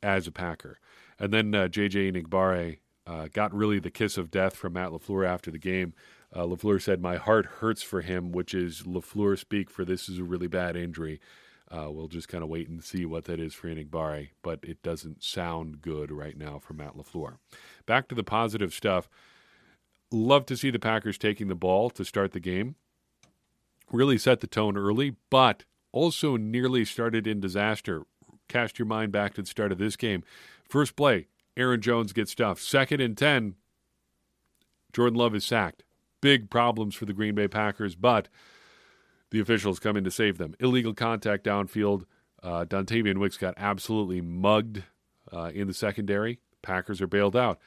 as 0.04 0.28
a 0.28 0.32
Packer. 0.32 0.80
And 1.18 1.34
then 1.34 1.54
uh, 1.54 1.68
JJ 1.68 2.14
Enagbare 2.14 2.78
uh, 3.06 3.28
got 3.34 3.54
really 3.54 3.80
the 3.80 3.90
kiss 3.90 4.18
of 4.18 4.32
death 4.32 4.56
from 4.56 4.74
Matt 4.74 4.90
LaFleur 4.92 5.28
after 5.28 5.52
the 5.52 5.58
game. 5.58 5.94
Uh, 6.34 6.44
LaFleur 6.44 6.82
said, 6.82 7.02
My 7.02 7.18
heart 7.18 7.46
hurts 7.46 7.82
for 7.82 8.02
him, 8.02 8.32
which 8.32 8.54
is 8.54 8.84
LaFleur 8.84 9.38
speak 9.38 9.70
for 9.70 9.84
this 9.84 10.08
is 10.08 10.20
a 10.20 10.24
really 10.24 10.48
bad 10.48 10.76
injury. 10.76 11.20
Uh, 11.72 11.92
we'll 11.92 12.08
just 12.08 12.28
kind 12.28 12.44
of 12.44 12.50
wait 12.50 12.68
and 12.68 12.84
see 12.84 13.06
what 13.06 13.26
that 13.26 13.40
is 13.40 13.54
for 13.54 13.68
Enagbare, 13.68 14.30
but 14.42 14.60
it 14.64 14.82
doesn't 14.82 15.24
sound 15.24 15.82
good 15.82 16.12
right 16.12 16.36
now 16.36 16.58
for 16.58 16.74
Matt 16.74 16.98
LaFleur. 16.98 17.38
Back 17.86 18.08
to 18.08 18.16
the 18.16 18.24
positive 18.24 18.74
stuff. 18.74 19.08
Love 20.12 20.48
to 20.48 20.58
see 20.58 20.72
the 20.72 20.80
Packers 20.80 21.20
taking 21.20 21.48
the 21.48 21.56
ball 21.56 21.92
to 21.92 22.04
start 22.04 22.32
the 22.32 22.40
game. 22.40 22.76
Really 23.92 24.18
set 24.18 24.40
the 24.40 24.48
tone 24.48 24.78
early, 24.78 25.16
but 25.30 25.64
also 25.92 26.38
nearly 26.38 26.86
started 26.86 27.28
in 27.28 27.40
disaster. 27.40 28.04
Cast 28.48 28.80
your 28.80 28.88
mind 28.88 29.12
back 29.12 29.36
to 29.36 29.42
the 29.44 29.48
start 29.48 29.72
of 29.72 29.78
this 29.78 29.96
game. 29.96 30.24
First 30.68 30.96
play, 30.96 31.28
Aaron 31.56 31.82
Jones 31.82 32.14
gets 32.14 32.32
stuffed. 32.32 32.64
Second 32.64 33.00
and 33.00 33.16
10, 33.16 33.56
Jordan 34.92 35.20
Love 35.20 35.36
is 35.36 35.46
sacked. 35.46 35.84
Big 36.22 36.50
problems 36.50 36.96
for 36.96 37.06
the 37.06 37.14
Green 37.14 37.36
Bay 37.36 37.48
Packers, 37.48 37.96
but 37.96 38.28
the 39.32 39.40
officials 39.40 39.80
come 39.80 39.98
in 39.98 40.04
to 40.04 40.12
save 40.12 40.38
them. 40.38 40.56
Illegal 40.60 40.94
contact 40.94 41.46
downfield. 41.46 42.04
Uh, 42.42 42.66
Dontayvion 42.66 43.18
Wicks 43.18 43.38
got 43.38 43.54
absolutely 43.58 44.22
mugged 44.22 44.84
uh, 45.32 45.52
in 45.54 45.68
the 45.68 45.74
secondary. 45.74 46.40
Packers 46.62 47.02
are 47.02 47.08
bailed 47.08 47.36
out. 47.36 47.60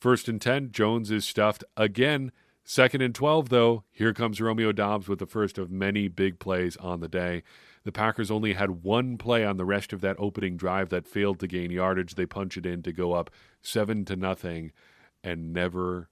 First 0.00 0.28
and 0.28 0.40
10, 0.40 0.72
Jones 0.72 1.10
is 1.10 1.24
stuffed 1.24 1.64
again. 1.76 2.32
Second 2.64 3.02
and 3.02 3.14
12, 3.14 3.50
though, 3.50 3.84
here 3.90 4.14
comes 4.14 4.40
Romeo 4.40 4.72
Doubs 4.72 5.08
with 5.08 5.18
the 5.18 5.26
first 5.26 5.58
of 5.58 5.70
many 5.70 6.08
big 6.08 6.38
plays 6.38 6.76
on 6.78 7.00
the 7.00 7.08
day. 7.08 7.42
The 7.84 7.92
Packers 7.92 8.30
only 8.30 8.54
had 8.54 8.82
one 8.82 9.18
play 9.18 9.44
on 9.44 9.58
the 9.58 9.66
rest 9.66 9.92
of 9.92 10.00
that 10.00 10.16
opening 10.18 10.56
drive 10.56 10.88
that 10.88 11.06
failed 11.06 11.38
to 11.40 11.46
gain 11.46 11.70
yardage. 11.70 12.14
They 12.14 12.24
punch 12.24 12.56
it 12.56 12.64
in 12.64 12.82
to 12.82 12.92
go 12.92 13.12
up 13.12 13.30
7 13.60 14.06
to 14.06 14.16
nothing 14.16 14.72
and 15.22 15.52
never 15.52 16.08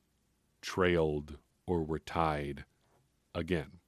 trailed 0.61 1.39
or 1.67 1.83
were 1.83 1.99
tied 1.99 2.65
again. 3.35 3.82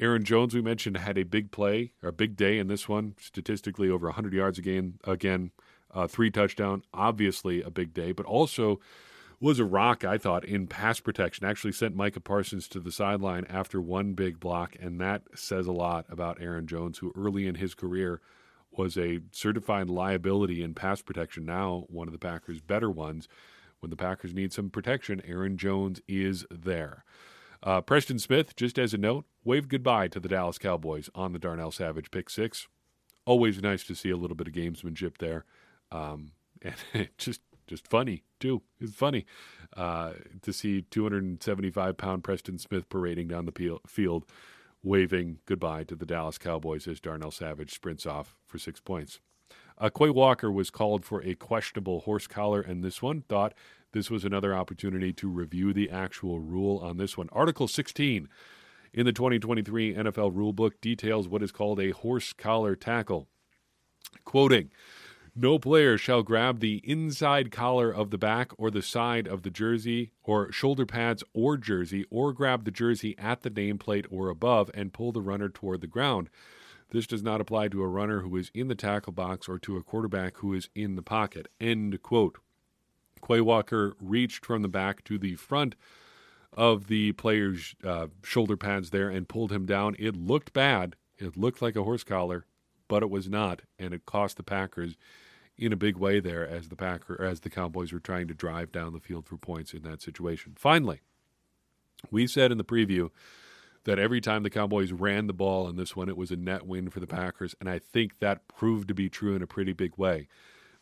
Aaron 0.00 0.24
Jones, 0.24 0.54
we 0.54 0.62
mentioned, 0.62 0.96
had 0.96 1.18
a 1.18 1.24
big 1.24 1.50
play 1.50 1.92
a 2.02 2.10
big 2.10 2.34
day 2.34 2.58
in 2.58 2.68
this 2.68 2.88
one. 2.88 3.14
Statistically, 3.20 3.90
over 3.90 4.06
100 4.06 4.32
yards 4.32 4.58
again. 4.58 4.98
Again, 5.04 5.50
uh, 5.92 6.06
three 6.06 6.30
touchdown. 6.30 6.82
Obviously, 6.94 7.60
a 7.60 7.70
big 7.70 7.92
day, 7.92 8.12
but 8.12 8.24
also 8.24 8.80
was 9.40 9.58
a 9.58 9.64
rock. 9.64 10.02
I 10.02 10.16
thought 10.16 10.44
in 10.44 10.66
pass 10.66 11.00
protection. 11.00 11.44
Actually, 11.44 11.72
sent 11.72 11.94
Micah 11.94 12.20
Parsons 12.20 12.66
to 12.68 12.80
the 12.80 12.90
sideline 12.90 13.44
after 13.50 13.78
one 13.78 14.14
big 14.14 14.40
block, 14.40 14.74
and 14.80 14.98
that 15.02 15.22
says 15.34 15.66
a 15.66 15.72
lot 15.72 16.06
about 16.08 16.40
Aaron 16.40 16.66
Jones, 16.66 16.98
who 16.98 17.12
early 17.14 17.46
in 17.46 17.56
his 17.56 17.74
career 17.74 18.22
was 18.72 18.96
a 18.96 19.20
certified 19.32 19.90
liability 19.90 20.62
in 20.62 20.72
pass 20.72 21.02
protection. 21.02 21.44
Now, 21.44 21.84
one 21.88 22.08
of 22.08 22.12
the 22.12 22.18
Packers' 22.18 22.62
better 22.62 22.90
ones. 22.90 23.28
When 23.80 23.90
the 23.90 23.96
Packers 23.96 24.32
need 24.32 24.52
some 24.52 24.70
protection, 24.70 25.22
Aaron 25.26 25.56
Jones 25.56 26.00
is 26.06 26.46
there. 26.50 27.04
Uh, 27.62 27.80
Preston 27.80 28.18
Smith, 28.18 28.56
just 28.56 28.78
as 28.78 28.94
a 28.94 28.98
note, 28.98 29.26
waved 29.44 29.68
goodbye 29.68 30.08
to 30.08 30.20
the 30.20 30.28
Dallas 30.28 30.58
Cowboys 30.58 31.10
on 31.14 31.32
the 31.32 31.38
Darnell 31.38 31.70
Savage 31.70 32.10
pick 32.10 32.30
six. 32.30 32.68
Always 33.26 33.60
nice 33.60 33.84
to 33.84 33.94
see 33.94 34.10
a 34.10 34.16
little 34.16 34.36
bit 34.36 34.48
of 34.48 34.54
gamesmanship 34.54 35.18
there, 35.18 35.44
um, 35.92 36.32
and 36.62 37.08
just 37.18 37.40
just 37.66 37.86
funny 37.86 38.24
too. 38.40 38.62
It's 38.80 38.94
funny 38.94 39.26
uh, 39.76 40.12
to 40.42 40.52
see 40.52 40.82
275 40.82 41.96
pound 41.96 42.24
Preston 42.24 42.58
Smith 42.58 42.88
parading 42.88 43.28
down 43.28 43.44
the 43.44 43.78
field, 43.86 44.24
waving 44.82 45.38
goodbye 45.44 45.84
to 45.84 45.94
the 45.94 46.06
Dallas 46.06 46.38
Cowboys 46.38 46.88
as 46.88 46.98
Darnell 46.98 47.30
Savage 47.30 47.72
sprints 47.72 48.06
off 48.06 48.36
for 48.46 48.58
six 48.58 48.80
points. 48.80 49.20
Uh, 49.78 49.88
Quay 49.88 50.10
Walker 50.10 50.50
was 50.50 50.70
called 50.70 51.04
for 51.04 51.22
a 51.22 51.34
questionable 51.34 52.00
horse 52.00 52.26
collar, 52.26 52.60
and 52.60 52.84
this 52.84 53.00
one 53.00 53.22
thought 53.22 53.54
this 53.92 54.10
was 54.10 54.24
another 54.24 54.54
opportunity 54.54 55.12
to 55.14 55.28
review 55.28 55.72
the 55.72 55.90
actual 55.90 56.40
rule 56.40 56.78
on 56.78 56.96
this 56.96 57.16
one. 57.16 57.28
Article 57.32 57.68
16 57.68 58.28
in 58.92 59.06
the 59.06 59.12
2023 59.12 59.94
NFL 59.94 60.34
rulebook 60.34 60.72
details 60.80 61.28
what 61.28 61.42
is 61.42 61.52
called 61.52 61.80
a 61.80 61.90
horse 61.90 62.32
collar 62.32 62.74
tackle. 62.74 63.28
Quoting, 64.24 64.70
no 65.36 65.58
player 65.58 65.96
shall 65.96 66.22
grab 66.22 66.58
the 66.58 66.80
inside 66.84 67.52
collar 67.52 67.90
of 67.90 68.10
the 68.10 68.18
back 68.18 68.50
or 68.58 68.70
the 68.70 68.82
side 68.82 69.28
of 69.28 69.42
the 69.42 69.50
jersey 69.50 70.10
or 70.24 70.50
shoulder 70.50 70.84
pads 70.84 71.22
or 71.32 71.56
jersey 71.56 72.04
or 72.10 72.32
grab 72.32 72.64
the 72.64 72.72
jersey 72.72 73.16
at 73.16 73.42
the 73.42 73.50
nameplate 73.50 74.06
or 74.10 74.28
above 74.28 74.70
and 74.74 74.92
pull 74.92 75.12
the 75.12 75.22
runner 75.22 75.48
toward 75.48 75.80
the 75.80 75.86
ground. 75.86 76.28
This 76.90 77.06
does 77.06 77.22
not 77.22 77.40
apply 77.40 77.68
to 77.68 77.82
a 77.82 77.88
runner 77.88 78.20
who 78.20 78.36
is 78.36 78.50
in 78.52 78.66
the 78.66 78.74
tackle 78.74 79.12
box 79.12 79.48
or 79.48 79.58
to 79.60 79.76
a 79.76 79.82
quarterback 79.82 80.38
who 80.38 80.52
is 80.52 80.68
in 80.74 80.96
the 80.96 81.02
pocket. 81.02 81.46
End 81.60 82.02
quote. 82.02 82.38
Quay 83.26 83.40
Walker 83.40 83.94
reached 84.00 84.44
from 84.44 84.62
the 84.62 84.68
back 84.68 85.04
to 85.04 85.18
the 85.18 85.34
front 85.36 85.74
of 86.52 86.88
the 86.88 87.12
player's 87.12 87.74
uh, 87.84 88.08
shoulder 88.24 88.56
pads 88.56 88.90
there 88.90 89.08
and 89.08 89.28
pulled 89.28 89.52
him 89.52 89.66
down. 89.66 89.94
It 89.98 90.16
looked 90.16 90.52
bad. 90.52 90.96
It 91.18 91.36
looked 91.36 91.62
like 91.62 91.76
a 91.76 91.84
horse 91.84 92.02
collar, 92.02 92.46
but 92.88 93.02
it 93.02 93.10
was 93.10 93.28
not, 93.28 93.62
and 93.78 93.94
it 93.94 94.06
cost 94.06 94.36
the 94.36 94.42
Packers 94.42 94.96
in 95.56 95.72
a 95.72 95.76
big 95.76 95.96
way 95.96 96.20
there 96.20 96.48
as 96.48 96.68
the 96.68 96.76
Packer 96.76 97.22
as 97.22 97.40
the 97.40 97.50
Cowboys 97.50 97.92
were 97.92 98.00
trying 98.00 98.26
to 98.28 98.34
drive 98.34 98.72
down 98.72 98.94
the 98.94 99.00
field 99.00 99.26
for 99.26 99.36
points 99.36 99.74
in 99.74 99.82
that 99.82 100.00
situation. 100.00 100.54
Finally, 100.56 101.02
we 102.10 102.26
said 102.26 102.50
in 102.50 102.58
the 102.58 102.64
preview 102.64 103.10
that 103.84 103.98
every 103.98 104.20
time 104.20 104.42
the 104.42 104.50
Cowboys 104.50 104.92
ran 104.92 105.26
the 105.26 105.32
ball 105.34 105.68
in 105.68 105.76
this 105.76 105.94
one, 105.94 106.08
it 106.08 106.16
was 106.16 106.30
a 106.30 106.36
net 106.36 106.66
win 106.66 106.88
for 106.88 107.00
the 107.00 107.06
Packers, 107.06 107.54
and 107.60 107.68
I 107.68 107.78
think 107.78 108.18
that 108.18 108.48
proved 108.48 108.88
to 108.88 108.94
be 108.94 109.08
true 109.08 109.36
in 109.36 109.42
a 109.42 109.46
pretty 109.46 109.72
big 109.72 109.96
way. 109.96 110.28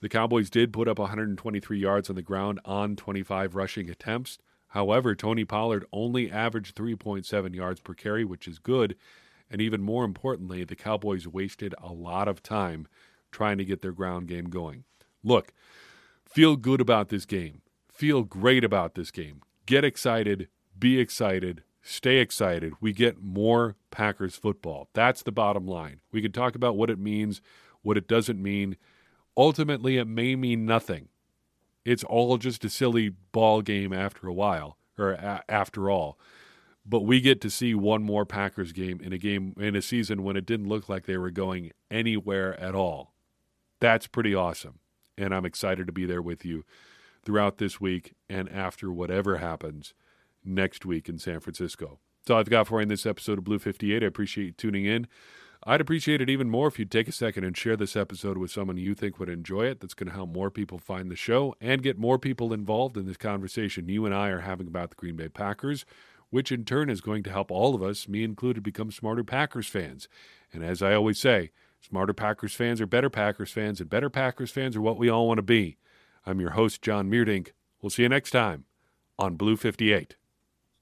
The 0.00 0.08
Cowboys 0.08 0.48
did 0.48 0.72
put 0.72 0.86
up 0.86 0.98
123 0.98 1.78
yards 1.78 2.08
on 2.08 2.16
the 2.16 2.22
ground 2.22 2.60
on 2.64 2.94
25 2.94 3.54
rushing 3.54 3.90
attempts. 3.90 4.38
However, 4.68 5.14
Tony 5.14 5.44
Pollard 5.44 5.84
only 5.92 6.30
averaged 6.30 6.76
3.7 6.76 7.54
yards 7.54 7.80
per 7.80 7.94
carry, 7.94 8.24
which 8.24 8.46
is 8.46 8.58
good. 8.58 8.96
And 9.50 9.60
even 9.60 9.82
more 9.82 10.04
importantly, 10.04 10.62
the 10.62 10.76
Cowboys 10.76 11.26
wasted 11.26 11.74
a 11.82 11.92
lot 11.92 12.28
of 12.28 12.42
time 12.42 12.86
trying 13.32 13.58
to 13.58 13.64
get 13.64 13.82
their 13.82 13.92
ground 13.92 14.28
game 14.28 14.44
going. 14.44 14.84
Look, 15.24 15.52
feel 16.24 16.56
good 16.56 16.80
about 16.80 17.08
this 17.08 17.24
game. 17.24 17.62
Feel 17.88 18.22
great 18.22 18.62
about 18.62 18.94
this 18.94 19.10
game. 19.10 19.40
Get 19.66 19.84
excited. 19.84 20.48
Be 20.78 21.00
excited. 21.00 21.64
Stay 21.82 22.18
excited. 22.18 22.74
We 22.80 22.92
get 22.92 23.20
more 23.20 23.74
Packers 23.90 24.36
football. 24.36 24.88
That's 24.92 25.22
the 25.22 25.32
bottom 25.32 25.66
line. 25.66 26.00
We 26.12 26.22
can 26.22 26.32
talk 26.32 26.54
about 26.54 26.76
what 26.76 26.90
it 26.90 26.98
means, 26.98 27.40
what 27.82 27.96
it 27.96 28.06
doesn't 28.06 28.40
mean 28.40 28.76
ultimately 29.38 29.96
it 29.96 30.06
may 30.06 30.36
mean 30.36 30.66
nothing. 30.66 31.08
It's 31.84 32.04
all 32.04 32.36
just 32.36 32.64
a 32.64 32.68
silly 32.68 33.08
ball 33.08 33.62
game 33.62 33.92
after 33.94 34.26
a 34.28 34.34
while, 34.34 34.76
or 34.98 35.12
a- 35.12 35.44
after 35.48 35.88
all. 35.88 36.18
But 36.84 37.02
we 37.02 37.20
get 37.20 37.40
to 37.42 37.50
see 37.50 37.74
one 37.74 38.02
more 38.02 38.26
Packers 38.26 38.72
game 38.72 39.00
in 39.00 39.12
a 39.12 39.18
game 39.18 39.54
in 39.58 39.76
a 39.76 39.82
season 39.82 40.22
when 40.22 40.36
it 40.36 40.44
didn't 40.44 40.68
look 40.68 40.88
like 40.88 41.06
they 41.06 41.16
were 41.16 41.30
going 41.30 41.72
anywhere 41.90 42.58
at 42.60 42.74
all. 42.74 43.14
That's 43.80 44.06
pretty 44.06 44.34
awesome. 44.34 44.80
And 45.16 45.34
I'm 45.34 45.46
excited 45.46 45.86
to 45.86 45.92
be 45.92 46.04
there 46.06 46.22
with 46.22 46.44
you 46.44 46.64
throughout 47.24 47.58
this 47.58 47.80
week 47.80 48.14
and 48.28 48.50
after 48.50 48.90
whatever 48.90 49.36
happens 49.38 49.94
next 50.44 50.84
week 50.86 51.08
in 51.08 51.18
San 51.18 51.40
Francisco. 51.40 52.00
That's 52.22 52.30
all 52.30 52.40
I've 52.40 52.50
got 52.50 52.68
for 52.68 52.80
you 52.80 52.84
in 52.84 52.88
this 52.88 53.06
episode 53.06 53.38
of 53.38 53.44
Blue 53.44 53.58
58. 53.58 54.02
I 54.02 54.06
appreciate 54.06 54.44
you 54.44 54.52
tuning 54.52 54.84
in. 54.84 55.06
I'd 55.64 55.80
appreciate 55.80 56.20
it 56.20 56.30
even 56.30 56.48
more 56.48 56.68
if 56.68 56.78
you'd 56.78 56.90
take 56.90 57.08
a 57.08 57.12
second 57.12 57.44
and 57.44 57.56
share 57.56 57.76
this 57.76 57.96
episode 57.96 58.38
with 58.38 58.50
someone 58.50 58.76
you 58.76 58.94
think 58.94 59.18
would 59.18 59.28
enjoy 59.28 59.66
it. 59.66 59.80
That's 59.80 59.94
going 59.94 60.08
to 60.08 60.14
help 60.14 60.30
more 60.30 60.50
people 60.50 60.78
find 60.78 61.10
the 61.10 61.16
show 61.16 61.54
and 61.60 61.82
get 61.82 61.98
more 61.98 62.18
people 62.18 62.52
involved 62.52 62.96
in 62.96 63.06
this 63.06 63.16
conversation 63.16 63.88
you 63.88 64.06
and 64.06 64.14
I 64.14 64.28
are 64.28 64.40
having 64.40 64.68
about 64.68 64.90
the 64.90 64.96
Green 64.96 65.16
Bay 65.16 65.28
Packers, 65.28 65.84
which 66.30 66.52
in 66.52 66.64
turn 66.64 66.90
is 66.90 67.00
going 67.00 67.24
to 67.24 67.30
help 67.30 67.50
all 67.50 67.74
of 67.74 67.82
us, 67.82 68.06
me 68.06 68.22
included, 68.22 68.62
become 68.62 68.92
smarter 68.92 69.24
Packers 69.24 69.66
fans. 69.66 70.08
And 70.52 70.62
as 70.62 70.80
I 70.80 70.94
always 70.94 71.18
say, 71.18 71.50
smarter 71.80 72.12
Packers 72.12 72.54
fans 72.54 72.80
are 72.80 72.86
better 72.86 73.10
Packers 73.10 73.50
fans, 73.50 73.80
and 73.80 73.90
better 73.90 74.10
Packers 74.10 74.52
fans 74.52 74.76
are 74.76 74.82
what 74.82 74.98
we 74.98 75.08
all 75.08 75.26
want 75.26 75.38
to 75.38 75.42
be. 75.42 75.76
I'm 76.24 76.40
your 76.40 76.50
host, 76.50 76.82
John 76.82 77.10
Meerdink. 77.10 77.48
We'll 77.82 77.90
see 77.90 78.02
you 78.02 78.08
next 78.08 78.30
time 78.30 78.64
on 79.18 79.34
Blue 79.34 79.56
58. 79.56 80.17